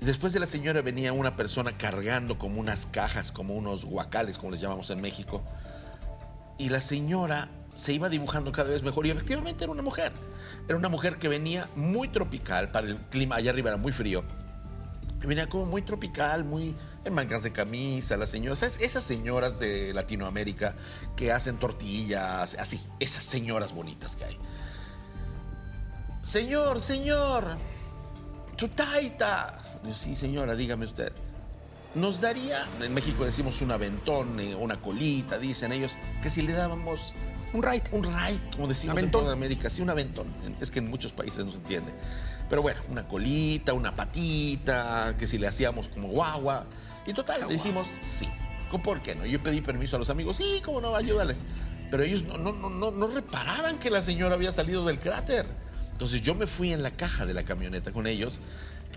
Y 0.00 0.04
después 0.04 0.32
de 0.32 0.40
la 0.40 0.46
señora 0.46 0.82
venía 0.82 1.12
una 1.12 1.36
persona 1.36 1.76
cargando 1.76 2.38
como 2.38 2.60
unas 2.60 2.86
cajas, 2.86 3.32
como 3.32 3.54
unos 3.54 3.84
guacales, 3.84 4.38
como 4.38 4.52
les 4.52 4.60
llamamos 4.60 4.90
en 4.90 5.00
México. 5.00 5.42
Y 6.58 6.68
la 6.68 6.80
señora 6.80 7.48
se 7.74 7.92
iba 7.92 8.08
dibujando 8.08 8.52
cada 8.52 8.70
vez 8.70 8.82
mejor 8.82 9.06
y 9.06 9.10
efectivamente 9.10 9.64
era 9.64 9.72
una 9.72 9.82
mujer. 9.82 10.12
Era 10.68 10.76
una 10.76 10.88
mujer 10.88 11.16
que 11.16 11.28
venía 11.28 11.68
muy 11.74 12.08
tropical, 12.08 12.70
para 12.70 12.86
el 12.86 12.96
clima 12.96 13.36
allá 13.36 13.50
arriba 13.50 13.70
era 13.70 13.78
muy 13.78 13.92
frío 13.92 14.24
venía 15.26 15.48
como 15.48 15.66
muy 15.66 15.82
tropical, 15.82 16.44
muy 16.44 16.74
en 17.04 17.14
mangas 17.14 17.42
de 17.42 17.52
camisa, 17.52 18.16
las 18.16 18.30
señoras, 18.30 18.62
esas 18.62 19.04
señoras 19.04 19.58
de 19.58 19.92
Latinoamérica 19.92 20.74
que 21.16 21.32
hacen 21.32 21.58
tortillas, 21.58 22.56
así, 22.58 22.80
esas 22.98 23.24
señoras 23.24 23.72
bonitas 23.72 24.16
que 24.16 24.24
hay. 24.24 24.38
Señor, 26.22 26.80
señor, 26.80 27.56
chutaita. 28.56 29.58
Sí, 29.92 30.14
señora, 30.14 30.54
dígame 30.54 30.86
usted. 30.86 31.12
Nos 31.94 32.20
daría, 32.20 32.66
en 32.80 32.92
México 32.92 33.24
decimos 33.24 33.60
un 33.62 33.70
aventón, 33.70 34.40
eh, 34.40 34.54
una 34.54 34.80
colita, 34.80 35.38
dicen 35.38 35.70
ellos, 35.70 35.96
que 36.22 36.30
si 36.30 36.42
le 36.42 36.52
dábamos 36.52 37.14
un 37.54 37.62
ride. 37.62 37.82
Un 37.92 38.04
ride, 38.04 38.38
como 38.52 38.68
decimos 38.68 38.98
en 38.98 39.10
toda 39.10 39.32
América, 39.32 39.70
sí, 39.70 39.80
un 39.80 39.90
aventón. 39.90 40.26
Es 40.60 40.70
que 40.70 40.80
en 40.80 40.90
muchos 40.90 41.12
países 41.12 41.44
no 41.44 41.52
se 41.52 41.58
entiende. 41.58 41.92
Pero 42.48 42.62
bueno, 42.62 42.80
una 42.90 43.06
colita, 43.06 43.72
una 43.72 43.94
patita, 43.94 45.16
que 45.18 45.26
si 45.26 45.38
le 45.38 45.46
hacíamos 45.46 45.88
como 45.88 46.08
guagua. 46.08 46.66
Y 47.06 47.12
total, 47.12 47.46
le 47.48 47.54
dijimos 47.54 47.86
sí. 48.00 48.28
¿Por 48.82 49.02
qué 49.02 49.14
no? 49.14 49.24
Yo 49.24 49.40
pedí 49.40 49.60
permiso 49.60 49.94
a 49.94 49.98
los 50.00 50.10
amigos, 50.10 50.36
sí, 50.36 50.60
cómo 50.64 50.80
no, 50.80 50.96
ayúdales. 50.96 51.44
Pero 51.92 52.02
ellos 52.02 52.24
no, 52.24 52.36
no, 52.38 52.52
no, 52.52 52.90
no 52.90 53.06
reparaban 53.06 53.78
que 53.78 53.88
la 53.88 54.02
señora 54.02 54.34
había 54.34 54.50
salido 54.50 54.84
del 54.84 54.98
cráter. 54.98 55.46
Entonces 55.92 56.22
yo 56.22 56.34
me 56.34 56.48
fui 56.48 56.72
en 56.72 56.82
la 56.82 56.90
caja 56.90 57.24
de 57.24 57.34
la 57.34 57.44
camioneta 57.44 57.92
con 57.92 58.08
ellos 58.08 58.40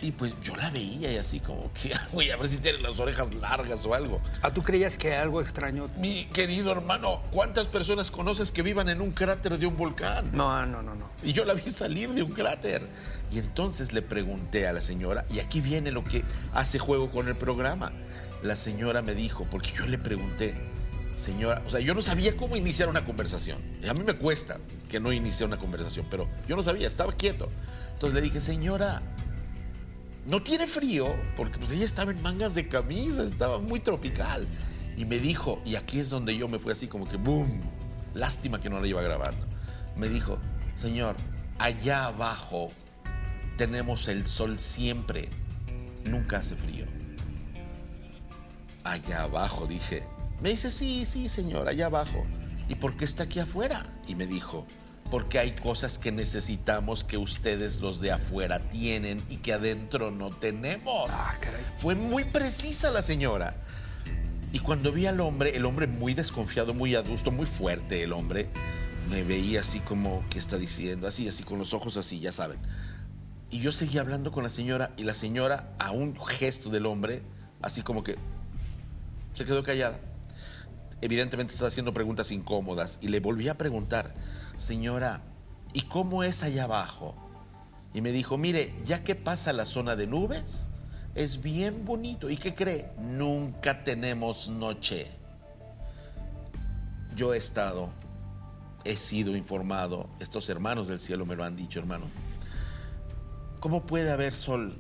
y 0.02 0.12
pues 0.12 0.34
yo 0.42 0.56
la 0.56 0.70
veía 0.70 1.12
y 1.12 1.18
así 1.18 1.40
como 1.40 1.72
que, 1.74 1.92
voy 2.14 2.30
a 2.30 2.38
ver 2.38 2.48
si 2.48 2.58
tiene 2.58 2.80
las 2.80 3.00
orejas 3.00 3.34
largas 3.36 3.86
o 3.86 3.94
algo. 3.94 4.22
¿Ah, 4.42 4.54
tú 4.54 4.62
creías 4.62 4.98
que 4.98 5.16
algo 5.16 5.42
extraño? 5.42 5.90
Mi 5.98 6.26
querido 6.26 6.72
hermano, 6.72 7.22
¿cuántas 7.32 7.68
personas 7.68 8.12
conoces 8.12 8.52
que 8.52 8.62
vivan 8.62 8.90
en 8.90 9.02
un 9.02 9.12
cráter 9.12 9.58
de 9.58 9.66
un 9.66 9.78
volcán? 9.78 10.30
No, 10.34 10.66
no, 10.66 10.82
no, 10.82 10.96
no. 10.96 11.10
Y 11.24 11.34
yo 11.34 11.46
la 11.46 11.54
vi 11.54 11.64
salir 11.64 12.12
de 12.12 12.24
un 12.24 12.32
cráter. 12.32 12.88
Y 13.32 13.40
entonces 13.40 13.92
le 13.94 14.02
pregunté 14.02 14.68
a 14.68 14.74
la 14.74 14.82
señora, 14.82 15.26
y 15.30 15.40
aquí 15.40 15.60
viene 15.60 15.92
lo 15.92 16.04
que 16.04 16.24
hace 16.54 16.80
juego 16.80 17.12
con 17.12 17.28
el 17.28 17.36
programa. 17.36 17.92
La 18.44 18.56
señora 18.56 19.02
me 19.02 19.14
dijo, 19.14 19.46
porque 19.50 19.72
yo 19.76 19.86
le 19.86 19.98
pregunté, 19.98 20.56
señora, 21.18 21.62
o 21.66 21.70
sea, 21.70 21.80
yo 21.80 21.94
no 21.94 22.02
sabía 22.02 22.38
cómo 22.38 22.56
iniciar 22.56 22.88
una 22.88 23.04
conversación. 23.04 23.58
a 23.88 23.94
mí 23.94 24.04
me 24.04 24.14
cuesta 24.14 24.60
que 24.90 25.00
no 25.00 25.12
inicie 25.12 25.46
una 25.46 25.58
conversación, 25.58 26.06
pero 26.10 26.30
yo 26.48 26.56
no 26.56 26.64
sabía, 26.64 26.88
estaba 26.88 27.14
quieto. 27.14 27.50
Entonces 27.94 28.14
le 28.14 28.22
dije, 28.22 28.40
señora, 28.40 29.02
¿no 30.28 30.44
tiene 30.44 30.68
frío? 30.68 31.16
Porque 31.36 31.58
pues 31.58 31.72
ella 31.72 31.86
estaba 31.86 32.12
en 32.12 32.22
mangas 32.22 32.54
de 32.54 32.68
camisa, 32.68 33.24
estaba 33.24 33.60
muy 33.60 33.80
tropical. 33.80 34.48
Y 34.98 35.06
me 35.06 35.20
dijo, 35.20 35.62
y 35.66 35.76
aquí 35.76 36.00
es 36.00 36.10
donde 36.10 36.38
yo 36.38 36.48
me 36.48 36.60
fui 36.60 36.72
así 36.72 36.88
como 36.88 37.08
que, 37.08 37.18
¡boom! 37.18 37.62
Lástima 38.14 38.60
que 38.60 38.70
no 38.70 38.80
la 38.82 38.88
iba 38.88 39.02
grabando. 39.02 39.46
Me 39.96 40.10
dijo, 40.10 40.38
señor, 40.74 41.16
allá 41.60 42.06
abajo 42.06 42.70
tenemos 43.58 44.08
el 44.08 44.28
sol 44.28 44.60
siempre, 44.60 45.30
nunca 46.10 46.40
hace 46.40 46.56
frío. 46.56 46.86
Allá 48.84 49.24
abajo, 49.24 49.66
dije. 49.66 50.04
Me 50.42 50.50
dice, 50.50 50.72
sí, 50.72 51.06
sí, 51.06 51.30
señor, 51.30 51.68
allá 51.68 51.86
abajo. 51.88 52.24
¿Y 52.68 52.76
por 52.76 52.98
qué 52.98 53.06
está 53.06 53.24
aquí 53.24 53.40
afuera? 53.40 53.86
Y 54.08 54.16
me 54.16 54.26
dijo, 54.26 54.66
porque 55.08 55.40
hay 55.40 55.52
cosas 55.52 55.98
que 55.98 56.12
necesitamos 56.12 57.04
que 57.04 57.18
ustedes 57.18 57.80
los 57.80 58.00
de 58.00 58.12
afuera 58.12 58.60
tienen 58.60 59.24
y 59.30 59.38
que 59.38 59.54
adentro 59.54 60.12
no 60.12 60.30
tenemos. 60.30 61.10
Ah, 61.12 61.38
caray. 61.40 61.62
Fue 61.78 61.96
muy 61.96 62.26
precisa 62.26 62.92
la 62.92 63.02
señora. 63.02 63.56
Y 64.54 64.60
cuando 64.60 64.92
vi 64.92 65.06
al 65.06 65.20
hombre, 65.20 65.56
el 65.56 65.66
hombre 65.66 65.88
muy 65.88 66.14
desconfiado, 66.14 66.74
muy 66.74 66.96
adusto, 66.96 67.32
muy 67.32 67.46
fuerte 67.46 68.04
el 68.04 68.14
hombre, 68.14 68.50
me 69.10 69.24
veía 69.24 69.62
así 69.62 69.80
como, 69.80 70.24
¿qué 70.30 70.40
está 70.40 70.58
diciendo? 70.58 71.08
Así, 71.08 71.28
así, 71.28 71.44
con 71.44 71.60
los 71.60 71.74
ojos 71.74 71.98
así, 71.98 72.20
ya 72.20 72.32
saben. 72.32 72.58
Y 73.50 73.60
yo 73.60 73.72
seguía 73.72 74.02
hablando 74.02 74.32
con 74.32 74.44
la 74.44 74.50
señora 74.50 74.92
y 74.98 75.04
la 75.04 75.14
señora, 75.14 75.74
a 75.80 75.92
un 75.92 76.18
gesto 76.20 76.70
del 76.70 76.86
hombre, 76.86 77.24
así 77.62 77.82
como 77.82 78.04
que 78.04 78.16
se 79.34 79.46
quedó 79.46 79.64
callada. 79.64 80.00
Evidentemente 81.02 81.54
estaba 81.54 81.68
haciendo 81.68 81.94
preguntas 81.94 82.32
incómodas 82.32 83.00
y 83.02 83.10
le 83.10 83.20
volví 83.20 83.48
a 83.48 83.58
preguntar, 83.58 84.16
señora, 84.58 85.22
¿y 85.74 85.84
cómo 85.84 86.24
es 86.24 86.44
allá 86.44 86.66
abajo? 86.66 87.16
y 87.98 88.02
me 88.02 88.12
dijo, 88.12 88.38
mire, 88.38 88.76
ya 88.86 89.04
que 89.04 89.16
pasa 89.16 89.54
la 89.54 89.66
zona 89.66 89.96
de 89.96 90.06
nubes, 90.06 90.70
es 91.16 91.42
bien 91.42 91.84
bonito. 91.84 92.30
¿Y 92.30 92.38
qué 92.38 92.54
cree? 92.54 92.92
Nunca 93.00 93.84
tenemos 93.84 94.50
noche. 94.50 95.08
Yo 97.16 97.34
he 97.34 97.38
estado, 97.38 97.90
he 98.84 98.96
sido 98.96 99.36
informado, 99.36 100.12
estos 100.20 100.48
hermanos 100.50 100.88
del 100.88 101.00
cielo 101.00 101.26
me 101.26 101.36
lo 101.36 101.44
han 101.44 101.56
dicho, 101.56 101.80
hermano. 101.80 102.06
¿Cómo 103.60 103.88
puede 103.88 104.12
haber 104.12 104.36
sol 104.36 104.80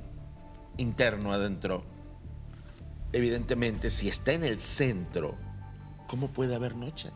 interno 0.78 1.34
adentro? 1.34 1.84
Evidentemente, 3.14 3.90
si 3.90 4.10
está 4.10 4.34
en 4.34 4.44
el 4.44 4.60
centro, 4.60 5.36
¿cómo 6.06 6.28
puede 6.28 6.54
haber 6.54 6.76
noche? 6.76 7.10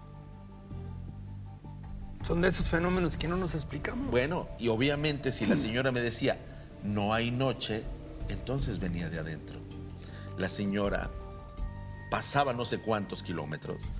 Son 2.23 2.41
de 2.41 2.47
esos 2.49 2.67
fenómenos 2.69 3.17
que 3.17 3.27
no 3.27 3.35
nos 3.37 3.55
explicamos. 3.55 4.09
Bueno, 4.11 4.47
y 4.59 4.67
obviamente 4.67 5.31
si 5.31 5.45
la 5.45 5.57
señora 5.57 5.91
me 5.91 6.01
decía, 6.01 6.37
no 6.83 7.13
hay 7.13 7.31
noche, 7.31 7.83
entonces 8.29 8.79
venía 8.79 9.09
de 9.09 9.19
adentro. 9.19 9.59
La 10.37 10.47
señora 10.49 11.09
pasaba 12.09 12.53
no 12.53 12.65
sé 12.65 12.79
cuántos 12.79 13.23
kilómetros, 13.23 13.91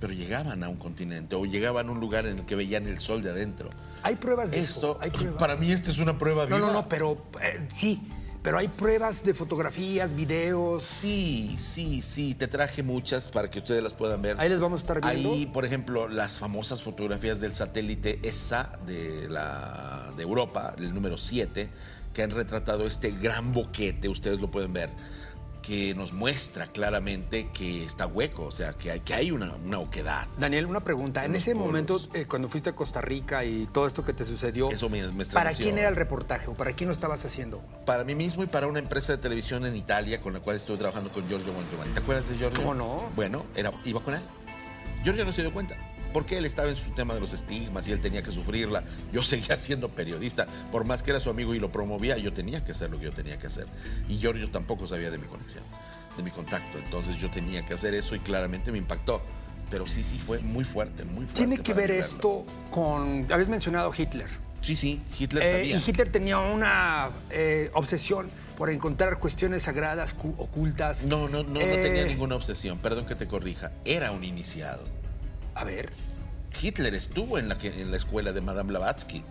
pero 0.00 0.12
llegaban 0.12 0.62
a 0.62 0.68
un 0.68 0.76
continente 0.76 1.34
o 1.36 1.44
llegaban 1.46 1.88
a 1.88 1.92
un 1.92 2.00
lugar 2.00 2.26
en 2.26 2.38
el 2.38 2.44
que 2.44 2.54
veían 2.54 2.86
el 2.86 3.00
sol 3.00 3.22
de 3.22 3.30
adentro. 3.30 3.70
Hay 4.02 4.16
pruebas 4.16 4.50
de 4.50 4.60
Esto, 4.60 4.92
eso. 4.92 4.98
Hay 5.00 5.10
pruebas. 5.10 5.34
para 5.38 5.56
mí 5.56 5.72
esta 5.72 5.90
es 5.90 5.98
una 5.98 6.16
prueba 6.18 6.46
No, 6.46 6.56
viva. 6.56 6.68
no, 6.68 6.72
no, 6.72 6.88
pero 6.88 7.16
eh, 7.42 7.66
sí. 7.68 8.00
Pero 8.48 8.56
hay 8.56 8.68
pruebas 8.68 9.22
de 9.22 9.34
fotografías, 9.34 10.16
videos. 10.16 10.86
Sí, 10.86 11.54
sí, 11.58 12.00
sí, 12.00 12.32
te 12.32 12.48
traje 12.48 12.82
muchas 12.82 13.28
para 13.28 13.50
que 13.50 13.58
ustedes 13.58 13.82
las 13.82 13.92
puedan 13.92 14.22
ver. 14.22 14.40
Ahí 14.40 14.48
les 14.48 14.58
vamos 14.58 14.80
a 14.80 14.82
estar 14.84 15.02
viendo. 15.02 15.34
Ahí, 15.34 15.44
por 15.44 15.66
ejemplo, 15.66 16.08
las 16.08 16.38
famosas 16.38 16.82
fotografías 16.82 17.40
del 17.40 17.54
satélite 17.54 18.20
ESA 18.22 18.78
de, 18.86 19.28
la, 19.28 20.14
de 20.16 20.22
Europa, 20.22 20.74
el 20.78 20.94
número 20.94 21.18
7, 21.18 21.68
que 22.14 22.22
han 22.22 22.30
retratado 22.30 22.86
este 22.86 23.10
gran 23.10 23.52
boquete, 23.52 24.08
ustedes 24.08 24.40
lo 24.40 24.50
pueden 24.50 24.72
ver, 24.72 24.88
que 25.62 25.94
nos 25.94 26.12
muestra 26.12 26.66
claramente 26.66 27.48
que 27.52 27.84
está 27.84 28.06
hueco, 28.06 28.44
o 28.44 28.50
sea, 28.50 28.72
que 28.74 28.90
hay, 28.90 29.00
que 29.00 29.14
hay 29.14 29.30
una, 29.30 29.54
una 29.64 29.78
oquedad. 29.78 30.26
Daniel, 30.38 30.66
una 30.66 30.80
pregunta. 30.80 31.24
En 31.24 31.34
ese 31.34 31.54
momento, 31.54 32.00
eh, 32.14 32.26
cuando 32.26 32.48
fuiste 32.48 32.70
a 32.70 32.76
Costa 32.76 33.00
Rica 33.00 33.44
y 33.44 33.66
todo 33.66 33.86
esto 33.86 34.04
que 34.04 34.12
te 34.12 34.24
sucedió, 34.24 34.70
Eso 34.70 34.88
me, 34.88 35.06
me 35.12 35.24
¿para 35.26 35.52
quién 35.52 35.78
era 35.78 35.88
el 35.88 35.96
reportaje 35.96 36.48
o 36.48 36.54
para 36.54 36.72
quién 36.72 36.88
lo 36.88 36.94
estabas 36.94 37.24
haciendo? 37.24 37.62
Para 37.84 38.04
mí 38.04 38.14
mismo 38.14 38.42
y 38.42 38.46
para 38.46 38.66
una 38.66 38.78
empresa 38.78 39.12
de 39.12 39.18
televisión 39.18 39.66
en 39.66 39.76
Italia 39.76 40.20
con 40.20 40.32
la 40.32 40.40
cual 40.40 40.56
estuve 40.56 40.78
trabajando 40.78 41.10
con 41.10 41.26
Giorgio 41.28 41.52
Bongiovanni. 41.52 41.92
¿Te 41.92 42.00
acuerdas 42.00 42.28
de 42.28 42.36
Giorgio? 42.36 42.60
¿Cómo 42.60 42.74
no? 42.74 43.10
Bueno, 43.14 43.44
era, 43.54 43.72
iba 43.84 44.00
con 44.00 44.14
él. 44.14 44.22
Giorgio 45.04 45.24
no 45.24 45.32
se 45.32 45.42
dio 45.42 45.52
cuenta. 45.52 45.76
Porque 46.12 46.38
él 46.38 46.44
estaba 46.46 46.68
en 46.70 46.76
su 46.76 46.90
tema 46.90 47.14
de 47.14 47.20
los 47.20 47.32
estigmas 47.32 47.86
y 47.88 47.92
él 47.92 48.00
tenía 48.00 48.22
que 48.22 48.30
sufrirla. 48.30 48.82
Yo 49.12 49.22
seguía 49.22 49.56
siendo 49.58 49.88
periodista. 49.90 50.46
Por 50.72 50.86
más 50.86 51.02
que 51.02 51.10
era 51.10 51.20
su 51.20 51.30
amigo 51.30 51.54
y 51.54 51.58
lo 51.58 51.70
promovía, 51.70 52.16
yo 52.18 52.32
tenía 52.32 52.64
que 52.64 52.72
hacer 52.72 52.90
lo 52.90 52.98
que 52.98 53.04
yo 53.06 53.12
tenía 53.12 53.38
que 53.38 53.46
hacer. 53.46 53.66
Y 54.08 54.16
Giorgio 54.18 54.50
tampoco 54.50 54.86
sabía 54.86 55.10
de 55.10 55.18
mi 55.18 55.26
conexión, 55.26 55.64
de 56.16 56.22
mi 56.22 56.30
contacto. 56.30 56.78
Entonces 56.78 57.16
yo 57.18 57.30
tenía 57.30 57.64
que 57.64 57.74
hacer 57.74 57.94
eso 57.94 58.14
y 58.14 58.20
claramente 58.20 58.72
me 58.72 58.78
impactó. 58.78 59.22
Pero 59.70 59.86
sí, 59.86 60.02
sí, 60.02 60.16
fue 60.18 60.38
muy 60.38 60.64
fuerte, 60.64 61.04
muy 61.04 61.26
fuerte. 61.26 61.34
Tiene 61.34 61.58
que 61.58 61.74
ver 61.74 61.90
esto 61.90 62.46
con. 62.70 63.26
Habías 63.30 63.50
mencionado 63.50 63.92
Hitler. 63.96 64.26
Sí, 64.62 64.74
sí, 64.74 65.02
Hitler 65.18 65.42
Eh, 65.44 65.52
sabía. 65.52 65.76
y 65.76 65.82
Hitler 65.90 66.10
tenía 66.10 66.38
una 66.38 67.10
eh, 67.30 67.70
obsesión 67.74 68.28
por 68.56 68.70
encontrar 68.70 69.18
cuestiones 69.20 69.62
sagradas 69.64 70.14
cu- 70.14 70.34
ocultas. 70.38 71.04
No, 71.04 71.28
no, 71.28 71.42
no, 71.44 71.50
no 71.52 71.60
Eh, 71.60 71.80
tenía 71.82 72.04
ninguna 72.06 72.34
obsesión. 72.34 72.78
Perdón 72.78 73.04
que 73.06 73.14
te 73.14 73.28
corrija. 73.28 73.70
Era 73.84 74.10
un 74.10 74.24
iniciado. 74.24 74.82
A 75.58 75.64
ver. 75.64 75.90
Hitler 76.60 76.94
estuvo 76.94 77.38
en 77.38 77.48
la, 77.48 77.58
en 77.62 77.90
la 77.90 77.96
escuela 77.96 78.32
de 78.32 78.40
Madame 78.40 78.68
Blavatsky. 78.70 79.22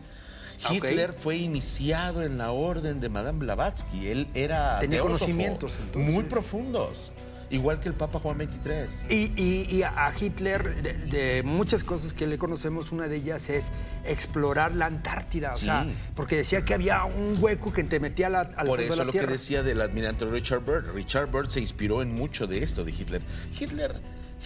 Ah. 0.63 0.73
Hitler 0.73 1.13
fue 1.13 1.35
iniciado 1.37 2.23
en 2.23 2.37
la 2.37 2.51
orden 2.51 2.99
de 2.99 3.09
Madame 3.09 3.39
Blavatsky. 3.39 4.07
Él 4.07 4.27
era 4.33 4.79
Tenía 4.79 5.01
conocimientos, 5.01 5.73
entonces. 5.79 6.13
muy 6.13 6.23
profundos, 6.23 7.11
igual 7.49 7.79
que 7.79 7.89
el 7.89 7.95
Papa 7.95 8.19
Juan 8.19 8.37
XXIII. 8.39 9.15
Y, 9.15 9.31
y- 9.41 9.67
y 9.77 9.83
a 9.83 10.11
Hitler, 10.19 10.81
de, 10.81 10.93
de 10.93 11.43
muchas 11.43 11.83
cosas 11.83 12.13
que 12.13 12.25
le 12.27 12.37
conocemos, 12.37 12.91
una 12.91 13.07
de 13.07 13.17
ellas 13.17 13.49
es 13.49 13.71
explorar 14.05 14.73
la 14.73 14.87
Antártida. 14.87 15.53
O 15.53 15.57
Sí. 15.57 15.65
sea, 15.65 15.85
porque 16.15 16.37
decía 16.37 16.65
que 16.65 16.73
había 16.73 17.03
un 17.03 17.37
hueco 17.39 17.71
que 17.71 17.83
te 17.83 17.99
metía 17.99 18.27
a 18.27 18.29
la, 18.31 18.39
al 18.41 18.47
Por 18.47 18.65
fondo 18.67 18.77
de 18.77 18.83
eso 18.85 18.95
la 18.95 19.03
lo 19.05 19.11
Tierra. 19.11 19.27
que 19.27 19.33
decía 19.33 19.63
del 19.63 19.81
admirante 19.81 20.25
Richard 20.25 20.61
Byrd. 20.65 20.91
Richard 20.93 21.29
Byrd 21.29 21.49
se 21.49 21.61
inspiró 21.61 22.01
en 22.01 22.13
mucho 22.15 22.47
de 22.47 22.63
esto 22.63 22.83
de 22.83 22.91
Hitler. 22.91 23.21
Hitler, 23.59 23.95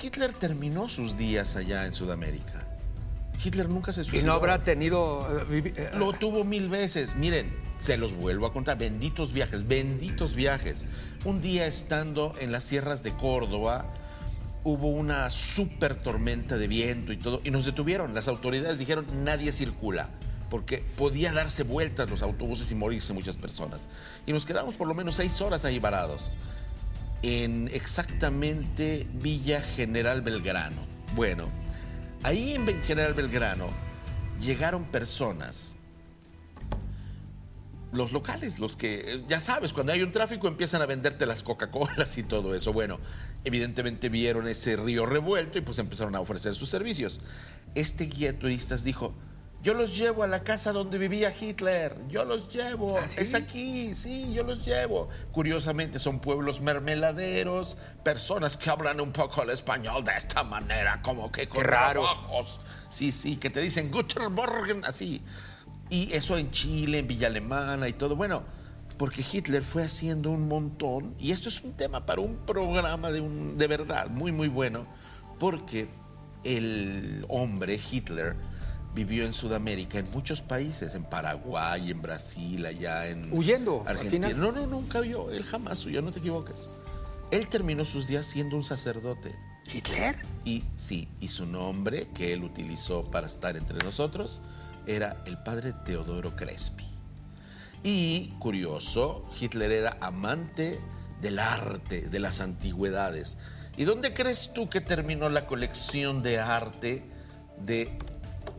Hitler 0.02 0.34
terminó 0.34 0.90
sus 0.90 1.18
días 1.18 1.56
allá 1.56 1.86
en 1.86 1.94
Sudamérica. 1.94 2.68
Hitler 3.44 3.70
nunca 3.70 3.92
se 3.92 4.02
y 4.02 4.04
suicidó. 4.06 4.28
no 4.28 4.34
habrá 4.34 4.64
tenido. 4.64 5.46
eh, 5.50 5.74
eh, 5.76 5.92
Lo 5.96 6.14
tuvo 6.14 6.44
mil 6.44 6.70
veces. 6.70 7.16
Miren, 7.16 7.52
se 7.80 7.98
los 7.98 8.14
vuelvo 8.16 8.46
a 8.46 8.54
contar. 8.54 8.78
Benditos 8.78 9.34
viajes, 9.34 9.68
benditos 9.68 10.36
viajes. 10.36 10.86
Un 11.26 11.42
día 11.42 11.66
estando 11.66 12.34
en 12.40 12.52
las 12.52 12.64
sierras 12.64 13.02
de 13.02 13.12
Córdoba, 13.16 13.86
hubo 14.64 14.90
una 14.90 15.30
súper 15.32 15.96
tormenta 15.96 16.58
de 16.58 16.68
viento 16.68 17.12
y 17.12 17.18
todo, 17.18 17.42
y 17.44 17.50
nos 17.50 17.66
detuvieron. 17.66 18.14
Las 18.14 18.28
autoridades 18.28 18.78
dijeron, 18.78 19.08
nadie 19.24 19.52
circula, 19.52 20.10
porque 20.52 20.84
podía 20.96 21.32
darse 21.34 21.64
vueltas 21.64 22.10
los 22.12 22.22
autobuses 22.22 22.72
y 22.72 22.76
morirse 22.76 23.12
muchas 23.14 23.38
personas. 23.38 23.90
Y 24.28 24.34
nos 24.34 24.46
quedamos 24.46 24.76
por 24.76 24.88
lo 24.88 24.94
menos 24.94 25.16
seis 25.16 25.42
horas 25.42 25.66
ahí 25.66 25.80
varados, 25.80 26.32
en 27.22 27.70
exactamente 27.72 29.08
Villa 29.14 29.62
General 29.62 30.22
Belgrano. 30.22 30.82
Bueno, 31.16 31.50
ahí 32.24 32.54
en 32.54 32.66
General 32.84 33.14
Belgrano 33.14 33.70
llegaron 34.40 34.86
personas 34.86 35.76
los 37.92 38.14
locales, 38.14 38.60
los 38.60 38.76
que, 38.76 39.24
ya 39.28 39.40
sabes, 39.40 39.74
cuando 39.74 39.92
hay 39.92 40.02
un 40.02 40.12
tráfico 40.12 40.48
empiezan 40.48 40.82
a 40.82 40.86
venderte 40.86 41.26
las 41.26 41.44
Coca-Colas 41.44 42.18
y 42.18 42.24
todo 42.24 42.56
eso. 42.56 42.72
Bueno, 42.72 43.00
evidentemente 43.44 44.10
vieron 44.10 44.48
ese 44.48 44.78
río 44.78 45.06
revuelto 45.06 45.58
y 45.58 45.62
pues 45.62 45.78
empezaron 45.80 46.16
a 46.16 46.22
ofrecer 46.22 46.56
sus 46.56 46.70
servicios. 46.70 47.20
Este 47.76 48.06
guía 48.06 48.32
de 48.32 48.40
turistas 48.40 48.84
dijo, 48.84 49.14
yo 49.64 49.76
los 49.76 49.96
llevo 49.96 50.24
a 50.24 50.28
la 50.28 50.44
casa 50.44 50.72
donde 50.72 50.98
vivía 50.98 51.32
Hitler, 51.38 51.96
yo 52.08 52.26
los 52.26 52.52
llevo, 52.52 52.98
¿Ah, 52.98 53.08
sí? 53.08 53.18
es 53.20 53.36
aquí, 53.36 53.94
sí, 53.94 54.34
yo 54.34 54.44
los 54.44 54.66
llevo. 54.66 55.10
Curiosamente 55.32 56.00
son 56.00 56.20
pueblos 56.20 56.62
mermeladeros, 56.62 57.78
personas 58.04 58.58
que 58.58 58.72
hablan 58.72 59.00
un 59.00 59.12
poco 59.12 59.44
el 59.44 59.52
español 59.52 60.04
de 60.04 60.14
esta 60.16 60.44
manera, 60.44 61.00
como 61.04 61.32
que 61.32 61.48
con 61.48 61.64
trabajos. 61.64 62.60
Sí, 62.90 63.12
sí, 63.12 63.38
que 63.38 63.52
te 63.52 63.60
dicen 63.60 63.92
Guten 63.92 64.34
Morgen, 64.34 64.84
así. 64.84 65.22
Y 65.90 66.12
eso 66.14 66.38
en 66.38 66.50
Chile, 66.50 67.00
en 67.00 67.08
Villa 67.08 67.28
Alemana 67.28 67.88
y 67.88 67.94
todo. 67.94 68.16
Bueno, 68.16 68.44
porque 68.98 69.24
Hitler 69.30 69.62
fue 69.62 69.84
haciendo 69.84 70.32
un 70.32 70.48
montón, 70.48 71.14
y 71.20 71.32
esto 71.32 71.50
es 71.50 71.62
un 71.62 71.74
tema 71.74 72.06
para 72.06 72.22
un 72.22 72.38
programa 72.48 73.12
de, 73.12 73.22
un, 73.22 73.58
de 73.58 73.68
verdad 73.68 74.10
muy, 74.10 74.32
muy 74.32 74.48
bueno, 74.48 74.88
porque 75.40 75.88
el 76.44 77.26
hombre, 77.30 77.80
Hitler, 77.92 78.36
vivió 78.94 79.26
en 79.26 79.34
Sudamérica, 79.34 80.00
en 80.00 80.12
muchos 80.12 80.42
países, 80.42 80.96
en 80.96 81.04
Paraguay, 81.04 81.92
en 81.92 82.02
Brasil, 82.02 82.66
allá 82.66 83.08
en 83.08 83.32
Huyendo, 83.32 83.84
al 83.88 83.98
Argentina. 83.98 84.28
final. 84.30 84.42
No, 84.42 84.52
no, 84.52 84.68
nunca 84.68 85.00
huyó, 85.00 85.32
él 85.32 85.44
jamás 85.44 85.86
huyó, 85.86 86.02
no 86.02 86.12
te 86.12 86.20
equivoques. 86.20 86.70
Él 87.32 87.48
terminó 87.48 87.86
sus 87.86 88.08
días 88.08 88.26
siendo 88.26 88.58
un 88.58 88.64
sacerdote. 88.64 89.34
¿Hitler? 89.72 90.18
Y 90.44 90.64
sí, 90.76 91.08
y 91.22 91.30
su 91.30 91.46
nombre 91.46 92.10
que 92.14 92.34
él 92.34 92.44
utilizó 92.44 93.06
para 93.06 93.28
estar 93.28 93.56
entre 93.56 93.78
nosotros 93.80 94.42
era 94.86 95.24
el 95.26 95.38
padre 95.38 95.74
Teodoro 95.86 96.36
Crespi. 96.36 96.86
Y 97.84 98.28
curioso, 98.40 99.30
Hitler 99.40 99.72
era 99.72 99.98
amante 100.02 100.80
del 101.22 101.40
arte, 101.40 102.02
de 102.02 102.20
las 102.20 102.42
antigüedades. 102.42 103.38
¿Y 103.78 103.86
dónde 103.86 104.14
crees 104.14 104.52
tú 104.54 104.70
que 104.70 104.82
terminó 104.82 105.30
la 105.30 105.48
colección 105.48 106.22
de 106.22 106.40
arte 106.40 107.06
de 107.58 107.98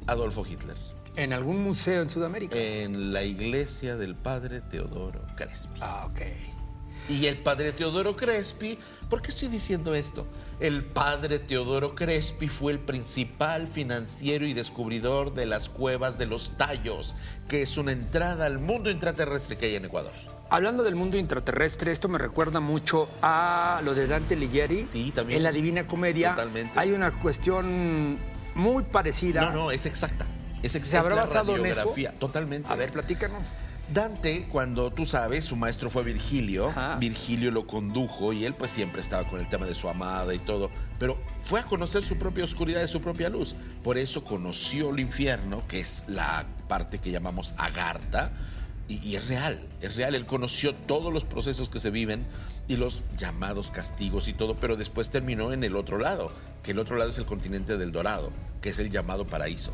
Adolfo 0.06 0.44
Hitler? 0.48 0.76
En 1.16 1.32
algún 1.32 1.62
museo 1.62 2.02
en 2.02 2.10
Sudamérica. 2.10 2.56
En 2.56 3.12
la 3.12 3.22
iglesia 3.22 3.96
del 3.96 4.14
padre 4.14 4.60
Teodoro 4.62 5.20
Crespi. 5.36 5.80
ah, 5.82 6.06
ok. 6.10 6.20
Y 7.08 7.26
el 7.26 7.36
padre 7.38 7.72
Teodoro 7.72 8.14
Crespi, 8.16 8.78
¿por 9.10 9.20
qué 9.22 9.30
estoy 9.30 9.48
diciendo 9.48 9.92
esto? 9.92 10.24
El 10.60 10.84
padre 10.84 11.40
Teodoro 11.40 11.96
Crespi 11.96 12.46
fue 12.46 12.72
el 12.72 12.78
principal 12.78 13.66
financiero 13.66 14.46
y 14.46 14.54
descubridor 14.54 15.34
de 15.34 15.44
las 15.46 15.68
cuevas 15.68 16.16
de 16.16 16.26
los 16.26 16.56
tallos, 16.56 17.16
que 17.48 17.62
es 17.62 17.76
una 17.76 17.90
entrada 17.90 18.46
al 18.46 18.60
mundo 18.60 18.88
intraterrestre 18.88 19.58
que 19.58 19.66
hay 19.66 19.74
en 19.74 19.86
Ecuador. 19.86 20.12
Hablando 20.48 20.84
del 20.84 20.94
mundo 20.94 21.16
intraterrestre, 21.18 21.90
esto 21.90 22.08
me 22.08 22.18
recuerda 22.18 22.60
mucho 22.60 23.08
a 23.20 23.80
lo 23.84 23.94
de 23.94 24.06
Dante 24.06 24.34
Alighieri. 24.34 24.86
Sí, 24.86 25.10
también. 25.10 25.38
En 25.38 25.42
la 25.42 25.50
Divina 25.50 25.86
Comedia 25.86 26.30
Totalmente. 26.30 26.78
hay 26.78 26.92
una 26.92 27.10
cuestión 27.10 28.16
muy 28.54 28.82
parecida. 28.84 29.42
No, 29.42 29.52
no, 29.52 29.70
es 29.70 29.86
exacta. 29.86 30.26
Es 30.62 30.72
¿Se 30.72 30.78
exacta. 30.78 31.00
habrá 31.00 31.14
es 31.14 31.16
la 31.20 31.24
basado 31.26 31.56
en 31.56 31.66
eso? 31.66 31.94
Totalmente. 32.18 32.72
A 32.72 32.76
ver, 32.76 32.92
platícanos. 32.92 33.48
Dante, 33.92 34.46
cuando 34.48 34.90
tú 34.90 35.04
sabes, 35.04 35.44
su 35.44 35.56
maestro 35.56 35.90
fue 35.90 36.02
Virgilio, 36.02 36.68
Ajá. 36.68 36.96
Virgilio 36.96 37.50
lo 37.50 37.66
condujo 37.66 38.32
y 38.32 38.44
él 38.44 38.54
pues 38.54 38.70
siempre 38.70 39.00
estaba 39.00 39.28
con 39.28 39.40
el 39.40 39.48
tema 39.48 39.66
de 39.66 39.74
su 39.74 39.88
amada 39.88 40.32
y 40.34 40.38
todo, 40.38 40.70
pero 40.98 41.18
fue 41.44 41.60
a 41.60 41.64
conocer 41.64 42.02
su 42.02 42.16
propia 42.16 42.44
oscuridad 42.44 42.82
y 42.82 42.88
su 42.88 43.00
propia 43.02 43.28
luz. 43.28 43.54
Por 43.82 43.98
eso 43.98 44.24
conoció 44.24 44.90
el 44.90 45.00
infierno, 45.00 45.66
que 45.66 45.80
es 45.80 46.04
la 46.06 46.46
parte 46.68 46.98
que 47.00 47.10
llamamos 47.10 47.54
Agartha, 47.58 48.30
y, 49.02 49.16
es 49.16 49.28
real, 49.28 49.60
es 49.80 49.96
real. 49.96 50.14
Él 50.14 50.26
conoció 50.26 50.74
todos 50.74 51.12
los 51.12 51.24
procesos 51.24 51.68
que 51.68 51.80
se 51.80 51.90
viven 51.90 52.24
y 52.68 52.76
los 52.76 53.02
llamados 53.16 53.70
castigos 53.70 54.28
y 54.28 54.32
todo, 54.32 54.56
pero 54.56 54.76
después 54.76 55.10
terminó 55.10 55.52
en 55.52 55.64
el 55.64 55.76
otro 55.76 55.98
lado, 55.98 56.32
que 56.62 56.72
el 56.72 56.78
otro 56.78 56.96
lado 56.96 57.10
es 57.10 57.18
el 57.18 57.26
continente 57.26 57.78
del 57.78 57.92
Dorado, 57.92 58.30
que 58.60 58.70
es 58.70 58.78
el 58.78 58.90
llamado 58.90 59.26
paraíso. 59.26 59.72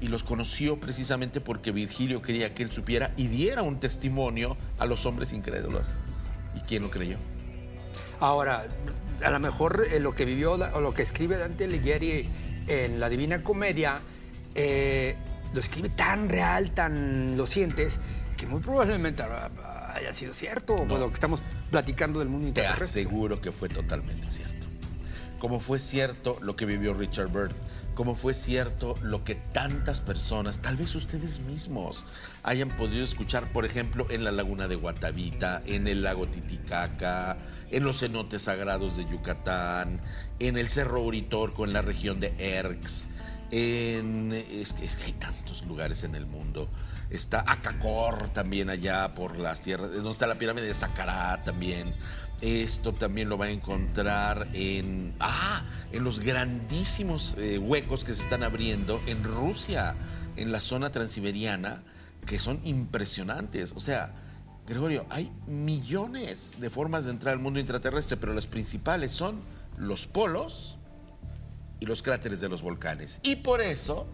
Y 0.00 0.08
los 0.08 0.22
conoció 0.22 0.78
precisamente 0.78 1.40
porque 1.40 1.72
Virgilio 1.72 2.22
quería 2.22 2.54
que 2.54 2.62
él 2.62 2.72
supiera 2.72 3.12
y 3.16 3.28
diera 3.28 3.62
un 3.62 3.80
testimonio 3.80 4.56
a 4.78 4.86
los 4.86 5.04
hombres 5.06 5.32
incrédulos. 5.32 5.98
¿Y 6.54 6.60
quién 6.60 6.82
lo 6.82 6.90
creyó? 6.90 7.18
Ahora, 8.18 8.66
a 9.24 9.30
lo 9.30 9.40
mejor 9.40 9.86
eh, 9.90 10.00
lo 10.00 10.14
que 10.14 10.24
vivió 10.24 10.52
o 10.52 10.80
lo 10.80 10.94
que 10.94 11.02
escribe 11.02 11.38
Dante 11.38 11.64
Alighieri 11.64 12.28
en 12.66 13.00
la 13.00 13.08
Divina 13.08 13.42
Comedia, 13.42 14.00
eh, 14.54 15.16
lo 15.52 15.60
escribe 15.60 15.88
tan 15.90 16.28
real, 16.28 16.70
tan 16.72 17.36
lo 17.36 17.46
sientes, 17.46 17.98
que 18.40 18.46
muy 18.46 18.60
probablemente 18.60 19.22
haya 19.94 20.12
sido 20.14 20.32
cierto, 20.32 20.86
no. 20.86 20.96
lo 20.96 21.08
que 21.08 21.14
estamos 21.14 21.42
platicando 21.70 22.20
del 22.20 22.30
mundo 22.30 22.54
Te 22.54 22.66
aseguro 22.66 23.38
que 23.42 23.52
fue 23.52 23.68
totalmente 23.68 24.30
cierto. 24.30 24.66
Como 25.38 25.60
fue 25.60 25.78
cierto 25.78 26.38
lo 26.40 26.56
que 26.56 26.64
vivió 26.64 26.94
Richard 26.94 27.28
Byrd, 27.28 27.52
como 27.94 28.14
fue 28.14 28.32
cierto 28.32 28.94
lo 29.02 29.24
que 29.24 29.34
tantas 29.34 30.00
personas, 30.00 30.60
tal 30.60 30.78
vez 30.78 30.94
ustedes 30.94 31.40
mismos, 31.40 32.06
hayan 32.42 32.70
podido 32.70 33.04
escuchar, 33.04 33.52
por 33.52 33.66
ejemplo, 33.66 34.06
en 34.08 34.24
la 34.24 34.32
laguna 34.32 34.68
de 34.68 34.76
Guatavita, 34.76 35.60
en 35.66 35.86
el 35.86 36.02
lago 36.02 36.26
Titicaca, 36.26 37.36
en 37.70 37.84
los 37.84 38.00
cenotes 38.00 38.42
sagrados 38.42 38.96
de 38.96 39.04
Yucatán, 39.04 40.00
en 40.38 40.56
el 40.56 40.70
Cerro 40.70 41.02
Uritorco, 41.02 41.64
en 41.64 41.74
la 41.74 41.82
región 41.82 42.20
de 42.20 42.32
Erx, 42.38 43.08
en, 43.50 44.32
es, 44.32 44.72
que, 44.72 44.84
es 44.84 44.96
que 44.96 45.04
hay 45.04 45.12
tantos 45.12 45.64
lugares 45.66 46.04
en 46.04 46.14
el 46.14 46.26
mundo. 46.26 46.68
Está 47.10 47.44
Acacor 47.46 48.28
también 48.30 48.70
allá 48.70 49.14
por 49.14 49.38
las 49.38 49.60
tierras, 49.60 49.92
donde 49.92 50.10
está 50.10 50.26
la 50.26 50.36
pirámide 50.36 50.66
de 50.66 50.74
Saqqara 50.74 51.42
también. 51.44 51.94
Esto 52.40 52.92
también 52.92 53.28
lo 53.28 53.36
va 53.36 53.46
a 53.46 53.50
encontrar 53.50 54.48
en, 54.54 55.14
ah, 55.20 55.64
en 55.92 56.04
los 56.04 56.20
grandísimos 56.20 57.36
eh, 57.38 57.58
huecos 57.58 58.04
que 58.04 58.14
se 58.14 58.22
están 58.22 58.42
abriendo 58.42 59.00
en 59.06 59.22
Rusia, 59.24 59.94
en 60.36 60.50
la 60.50 60.60
zona 60.60 60.90
transiberiana, 60.90 61.82
que 62.26 62.38
son 62.38 62.60
impresionantes. 62.64 63.72
O 63.76 63.80
sea, 63.80 64.14
Gregorio, 64.66 65.04
hay 65.10 65.32
millones 65.46 66.54
de 66.58 66.70
formas 66.70 67.04
de 67.04 67.10
entrar 67.10 67.34
al 67.34 67.40
mundo 67.40 67.60
intraterrestre, 67.60 68.16
pero 68.16 68.32
las 68.32 68.46
principales 68.46 69.12
son 69.12 69.40
los 69.76 70.06
polos 70.06 70.78
y 71.80 71.86
los 71.86 72.02
cráteres 72.02 72.40
de 72.40 72.48
los 72.48 72.62
volcanes. 72.62 73.18
Y 73.22 73.36
por 73.36 73.60
eso 73.60 74.06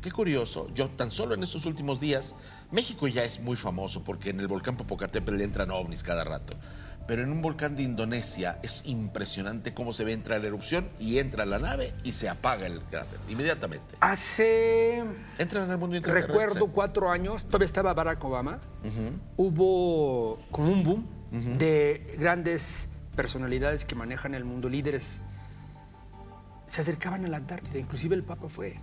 Qué 0.00 0.12
curioso, 0.12 0.68
yo 0.74 0.90
tan 0.90 1.10
solo 1.10 1.34
en 1.34 1.42
estos 1.42 1.66
últimos 1.66 1.98
días, 1.98 2.36
México 2.70 3.08
ya 3.08 3.24
es 3.24 3.40
muy 3.40 3.56
famoso 3.56 4.04
porque 4.04 4.30
en 4.30 4.38
el 4.38 4.46
volcán 4.46 4.76
Popocatépetl 4.76 5.40
entran 5.40 5.72
ovnis 5.72 6.04
cada 6.04 6.22
rato. 6.22 6.56
Pero 7.08 7.22
en 7.22 7.32
un 7.32 7.42
volcán 7.42 7.74
de 7.74 7.82
Indonesia 7.82 8.60
es 8.62 8.82
impresionante 8.84 9.74
cómo 9.74 9.92
se 9.92 10.04
ve 10.04 10.12
entrar 10.12 10.40
la 10.40 10.46
erupción 10.46 10.88
y 11.00 11.18
entra 11.18 11.46
la 11.46 11.58
nave 11.58 11.94
y 12.04 12.12
se 12.12 12.28
apaga 12.28 12.66
el 12.66 12.80
cráter 12.82 13.18
inmediatamente. 13.28 13.96
Hace. 13.98 15.02
Entran 15.38 15.64
en 15.64 15.70
el 15.72 15.78
mundo 15.78 15.98
Recuerdo 16.00 16.68
cuatro 16.68 17.10
años, 17.10 17.46
todavía 17.46 17.66
estaba 17.66 17.92
Barack 17.92 18.22
Obama. 18.22 18.60
Hubo 19.36 20.38
como 20.52 20.70
un 20.70 20.84
boom 20.84 21.08
de 21.58 22.14
grandes 22.18 22.88
personalidades 23.16 23.84
que 23.84 23.96
manejan 23.96 24.34
el 24.34 24.44
mundo, 24.44 24.68
líderes 24.68 25.22
se 26.68 26.82
acercaban 26.82 27.24
a 27.24 27.28
la 27.28 27.38
Antártida, 27.38 27.78
inclusive 27.78 28.14
el 28.14 28.22
Papa 28.22 28.48
fue. 28.48 28.78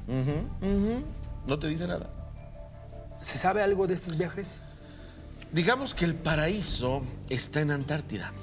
No 1.46 1.60
te 1.60 1.68
dice 1.68 1.88
nada. 1.88 2.10
¿Se 3.22 3.38
sabe 3.38 3.62
algo 3.62 3.88
de 3.88 3.94
estos 3.94 4.18
viajes? 4.18 4.62
Digamos 5.52 5.94
que 5.94 6.06
el 6.06 6.16
paraíso 6.16 7.04
está 7.30 7.62
en 7.62 7.72
Antártida. 7.72 8.34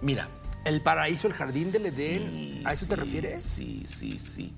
Mira. 0.00 0.28
¿El 0.64 0.80
paraíso, 0.80 1.26
el 1.26 1.34
jardín 1.34 1.72
del 1.72 1.86
Edén? 1.86 2.62
¿A 2.64 2.72
eso 2.72 2.86
te 2.86 2.94
refieres? 2.94 3.42
Sí, 3.42 3.82
sí, 3.84 4.18
sí. 4.20 4.54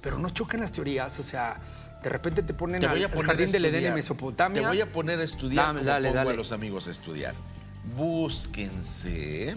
Pero 0.00 0.18
no 0.18 0.30
chocan 0.30 0.60
las 0.60 0.72
teorías, 0.72 1.18
o 1.18 1.22
sea, 1.22 1.60
de 2.02 2.08
repente 2.08 2.42
te 2.42 2.54
ponen 2.54 2.82
al, 2.82 2.96
el 2.96 3.08
jardín 3.10 3.52
del 3.52 3.66
Edén 3.66 3.84
en 3.86 3.94
Mesopotamia. 3.94 4.62
Te 4.62 4.66
voy 4.66 4.80
a 4.80 4.90
poner 4.90 5.20
a 5.20 5.24
estudiar 5.24 5.84
dale, 5.84 6.08
como 6.08 6.20
pongo 6.20 6.30
a 6.30 6.34
los 6.34 6.52
amigos 6.52 6.88
a 6.88 6.90
estudiar. 6.90 7.34
Búsquense 7.94 9.56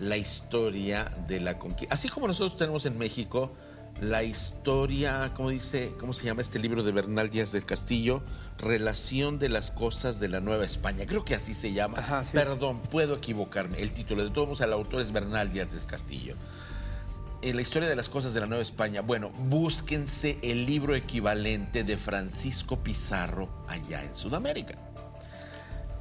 la 0.00 0.16
historia 0.16 1.12
de 1.26 1.40
la 1.40 1.58
conquista. 1.58 1.94
Así 1.94 2.08
como 2.08 2.26
nosotros 2.26 2.56
tenemos 2.56 2.86
en 2.86 2.98
México 2.98 3.52
la 4.00 4.22
historia, 4.22 5.32
¿cómo 5.34 5.50
dice? 5.50 5.92
¿Cómo 5.98 6.12
se 6.12 6.24
llama 6.24 6.40
este 6.40 6.60
libro 6.60 6.84
de 6.84 6.92
Bernal 6.92 7.30
Díaz 7.30 7.50
del 7.50 7.64
Castillo? 7.64 8.22
Relación 8.58 9.40
de 9.40 9.48
las 9.48 9.72
cosas 9.72 10.20
de 10.20 10.28
la 10.28 10.40
Nueva 10.40 10.64
España. 10.64 11.04
Creo 11.04 11.24
que 11.24 11.34
así 11.34 11.52
se 11.52 11.72
llama. 11.72 12.24
Perdón, 12.32 12.80
puedo 12.82 13.16
equivocarme. 13.16 13.80
El 13.80 13.92
título 13.92 14.22
de 14.22 14.30
todos 14.30 14.60
el 14.60 14.72
autor 14.72 15.02
es 15.02 15.10
Bernal 15.10 15.52
Díaz 15.52 15.72
del 15.72 15.84
Castillo. 15.84 16.36
En 17.42 17.56
la 17.56 17.62
historia 17.62 17.88
de 17.88 17.96
las 17.96 18.08
cosas 18.08 18.34
de 18.34 18.40
la 18.40 18.46
Nueva 18.46 18.62
España, 18.62 19.00
bueno, 19.00 19.30
búsquense 19.30 20.38
el 20.42 20.66
libro 20.66 20.94
equivalente 20.94 21.84
de 21.84 21.96
Francisco 21.96 22.78
Pizarro 22.80 23.48
allá 23.68 24.02
en 24.02 24.14
Sudamérica 24.14 24.87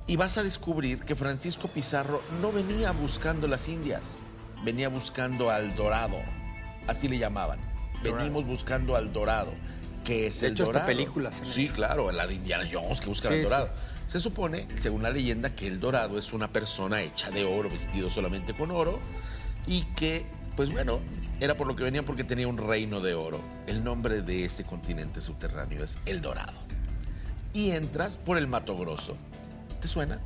y 0.08 0.16
vas 0.16 0.38
a 0.38 0.44
descubrir 0.44 1.02
que 1.02 1.16
Francisco 1.16 1.68
Pizarro 1.68 2.24
no 2.42 2.52
venía 2.52 2.92
buscando 2.92 3.48
las 3.48 3.68
Indias, 3.68 4.24
venía 4.64 4.88
buscando 4.88 5.50
al 5.50 5.76
Dorado, 5.76 6.18
así 6.88 7.10
le 7.10 7.20
llamaban. 7.20 7.60
Venimos 8.02 8.46
buscando 8.46 8.96
al 8.96 9.12
Dorado, 9.12 9.54
que 10.06 10.28
es 10.28 10.40
de 10.40 10.48
el 10.48 10.54
hecho, 10.54 10.66
Dorado. 10.66 10.86
películas. 10.86 11.42
Sí, 11.44 11.68
claro, 11.68 12.12
la 12.12 12.26
de 12.26 12.36
Indiana 12.36 12.64
Jones 12.72 13.02
que 13.02 13.08
busca 13.08 13.28
al 13.28 13.44
Dorado. 13.44 13.70
Se 14.08 14.22
supone, 14.22 14.68
según 14.78 15.04
la 15.04 15.10
leyenda, 15.10 15.54
que 15.54 15.68
el 15.68 15.80
Dorado 15.80 16.18
es 16.18 16.32
una 16.32 16.54
persona 16.54 17.02
hecha 17.02 17.30
de 17.30 17.44
oro, 17.44 17.70
vestido 17.70 18.10
solamente 18.10 18.54
con 18.54 18.72
oro, 18.72 19.00
y 19.66 19.82
que, 19.96 20.26
pues 20.56 20.72
bueno, 20.72 21.00
era 21.42 21.58
por 21.58 21.68
lo 21.68 21.76
que 21.76 21.84
venía 21.84 22.04
porque 22.04 22.24
tenía 22.24 22.48
un 22.48 22.58
reino 22.58 23.02
de 23.02 23.14
oro. 23.14 23.42
El 23.66 23.84
nombre 23.84 24.22
de 24.22 24.46
este 24.46 24.64
continente 24.64 25.20
subterráneo 25.20 25.84
es 25.84 25.98
El 26.06 26.22
Dorado. 26.22 26.58
Y 27.52 27.72
entras 27.72 28.20
por 28.20 28.38
el 28.38 28.48
Mato 28.48 28.78
Grosso 28.78 29.18
¿Te 29.88 29.94
suena? 29.94 30.20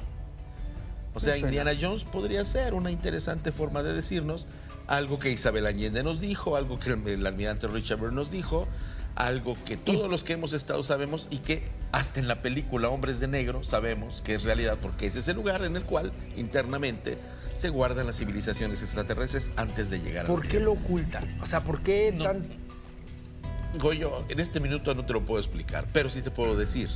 O 1.14 1.20
sea, 1.20 1.38
Indiana 1.38 1.74
Jones 1.80 2.04
podría 2.04 2.44
ser 2.44 2.74
una 2.74 2.90
interesante 2.90 3.52
forma 3.52 3.84
de 3.84 3.94
decirnos 3.94 4.48
algo 4.88 5.20
que 5.20 5.30
Isabel 5.30 5.68
Allende 5.68 6.02
nos 6.02 6.20
dijo, 6.20 6.56
algo 6.56 6.80
que 6.80 6.90
el, 6.90 7.28
almirante 7.28 7.68
Richard 7.68 8.00
Burr 8.00 8.12
nos 8.12 8.32
dijo, 8.32 8.68
algo 9.14 9.56
que 9.64 9.78
todos 9.78 10.10
los 10.10 10.24
que 10.24 10.34
hemos 10.34 10.54
estado 10.54 10.82
sabemos 10.82 11.28
y 11.30 11.38
que 11.38 11.62
hasta 11.92 12.20
en 12.20 12.28
la 12.28 12.42
película 12.42 12.90
Hombres 12.90 13.20
de 13.20 13.28
Negro 13.28 13.64
sabemos 13.64 14.24
que 14.24 14.34
es 14.34 14.46
realidad, 14.46 14.80
porque 14.82 15.06
ese 15.06 15.20
es 15.20 15.28
el 15.28 15.36
lugar 15.36 15.64
en 15.64 15.76
el 15.76 15.84
cual 15.84 16.12
internamente 16.36 17.20
se 17.54 17.70
guardan 17.70 18.08
las 18.08 18.18
civilizaciones 18.18 18.82
extraterrestres 18.82 19.52
antes 19.58 19.92
de 19.92 20.00
llegar 20.00 20.26
¿Por 20.26 20.48
qué 20.48 20.60
lo 20.60 20.72
ocultan? 20.72 21.38
O 21.40 21.46
sea, 21.46 21.64
¿por 21.64 21.84
qué 21.84 22.16
tan...? 22.18 22.42
Goyo, 23.80 24.26
en 24.28 24.40
este 24.40 24.60
minuto 24.60 24.96
no 24.96 25.06
te 25.06 25.14
lo 25.14 25.24
puedo 25.24 25.40
explicar, 25.40 25.86
pero 25.94 26.10
sí 26.10 26.24
te 26.24 26.32
puedo 26.32 26.58
decir 26.58 26.90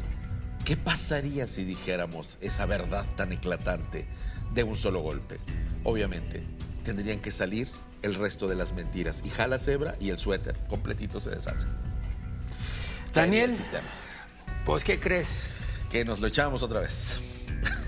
¿Qué 0.65 0.75
pasaría 0.75 1.45
si 1.45 1.63
dijéramos 1.63 2.39
esa 2.41 2.65
verdad 2.65 3.05
tan 3.15 3.31
eclatante 3.31 4.07
de 4.51 4.63
un 4.63 4.75
solo 4.75 5.01
golpe? 5.01 5.37
Obviamente, 5.83 6.43
tendrían 6.83 7.19
que 7.19 7.29
salir 7.29 7.69
el 8.01 8.15
resto 8.15 8.47
de 8.47 8.55
las 8.55 8.73
mentiras. 8.73 9.21
Y 9.23 9.29
jala 9.29 9.59
cebra 9.59 9.95
y 9.99 10.09
el 10.09 10.17
suéter 10.17 10.57
completito 10.67 11.19
se 11.19 11.29
deshace. 11.29 11.67
Daniel, 13.13 13.55
pues 14.65 14.83
¿qué 14.83 14.99
crees? 14.99 15.29
Que 15.91 16.03
nos 16.03 16.19
lo 16.19 16.25
echamos 16.25 16.63
otra 16.63 16.79
vez. 16.79 17.19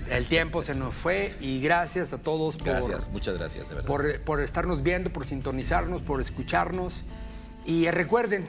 El 0.08 0.28
tiempo 0.28 0.62
se 0.62 0.76
nos 0.76 0.94
fue 0.94 1.34
y 1.40 1.60
gracias 1.60 2.12
a 2.12 2.18
todos 2.18 2.56
por... 2.56 2.68
Gracias, 2.68 3.10
muchas 3.10 3.36
gracias, 3.36 3.68
de 3.68 3.74
verdad. 3.74 3.88
Por, 3.88 4.20
por 4.20 4.40
estarnos 4.40 4.84
viendo, 4.84 5.12
por 5.12 5.26
sintonizarnos, 5.26 6.00
por 6.02 6.20
escucharnos. 6.20 7.02
Y 7.66 7.90
recuerden, 7.90 8.46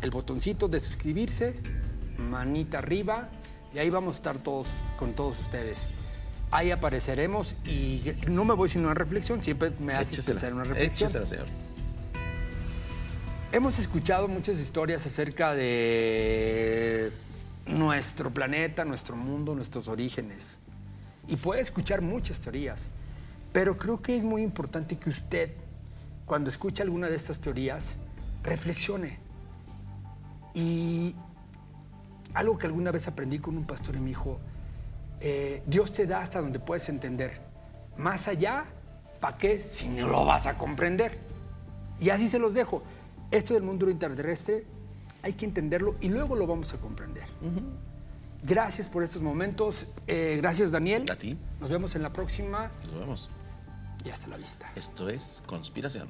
el 0.00 0.10
botoncito 0.10 0.66
de 0.66 0.80
suscribirse 0.80 1.54
manita 2.32 2.78
arriba 2.78 3.28
y 3.74 3.78
ahí 3.78 3.90
vamos 3.90 4.14
a 4.14 4.16
estar 4.16 4.38
todos 4.38 4.66
con 4.98 5.12
todos 5.12 5.38
ustedes. 5.38 5.78
Ahí 6.50 6.70
apareceremos 6.70 7.54
y 7.64 8.02
no 8.28 8.44
me 8.44 8.54
voy 8.54 8.68
sin 8.68 8.84
una 8.84 8.94
reflexión, 8.94 9.42
siempre 9.42 9.70
me 9.78 9.92
hace 9.94 10.22
pensar 10.22 10.50
en 10.50 10.56
una 10.56 10.64
reflexión. 10.64 11.26
señor. 11.26 11.46
Hemos 13.52 13.78
escuchado 13.78 14.28
muchas 14.28 14.58
historias 14.58 15.06
acerca 15.06 15.54
de 15.54 17.12
nuestro 17.66 18.30
planeta, 18.30 18.84
nuestro 18.84 19.14
mundo, 19.14 19.54
nuestros 19.54 19.88
orígenes. 19.88 20.56
Y 21.28 21.36
puede 21.36 21.60
escuchar 21.60 22.00
muchas 22.00 22.40
teorías, 22.40 22.84
pero 23.52 23.76
creo 23.76 24.00
que 24.00 24.16
es 24.16 24.24
muy 24.24 24.42
importante 24.42 24.96
que 24.96 25.10
usted, 25.10 25.50
cuando 26.26 26.50
escuche 26.50 26.82
alguna 26.82 27.08
de 27.08 27.16
estas 27.16 27.40
teorías, 27.40 27.96
reflexione 28.42 29.18
y 30.54 31.14
algo 32.34 32.56
que 32.58 32.66
alguna 32.66 32.90
vez 32.90 33.06
aprendí 33.08 33.38
con 33.38 33.56
un 33.56 33.64
pastor 33.64 33.96
y 33.96 34.00
me 34.00 34.08
dijo, 34.08 34.38
eh, 35.20 35.62
Dios 35.66 35.92
te 35.92 36.06
da 36.06 36.20
hasta 36.20 36.40
donde 36.40 36.58
puedes 36.58 36.88
entender. 36.88 37.40
Más 37.96 38.26
allá, 38.28 38.64
¿para 39.20 39.36
qué 39.38 39.60
si 39.60 39.88
no 39.88 40.08
lo 40.08 40.24
vas 40.24 40.46
a 40.46 40.56
comprender? 40.56 41.18
Y 42.00 42.10
así 42.10 42.28
se 42.28 42.38
los 42.38 42.54
dejo. 42.54 42.82
Esto 43.30 43.54
del 43.54 43.62
mundo 43.62 43.88
interterrestre 43.88 44.64
hay 45.22 45.34
que 45.34 45.44
entenderlo 45.46 45.94
y 46.00 46.08
luego 46.08 46.34
lo 46.36 46.46
vamos 46.46 46.72
a 46.74 46.78
comprender. 46.78 47.24
Gracias 48.42 48.88
por 48.88 49.04
estos 49.04 49.22
momentos. 49.22 49.86
Eh, 50.06 50.36
gracias, 50.40 50.72
Daniel. 50.72 51.06
A 51.10 51.16
ti. 51.16 51.38
Nos 51.60 51.70
vemos 51.70 51.94
en 51.94 52.02
la 52.02 52.12
próxima 52.12 52.72
Nos 52.84 52.94
vemos. 52.98 53.30
y 54.04 54.10
hasta 54.10 54.26
la 54.26 54.36
vista. 54.36 54.70
Esto 54.74 55.08
es 55.08 55.42
Conspiración. 55.46 56.08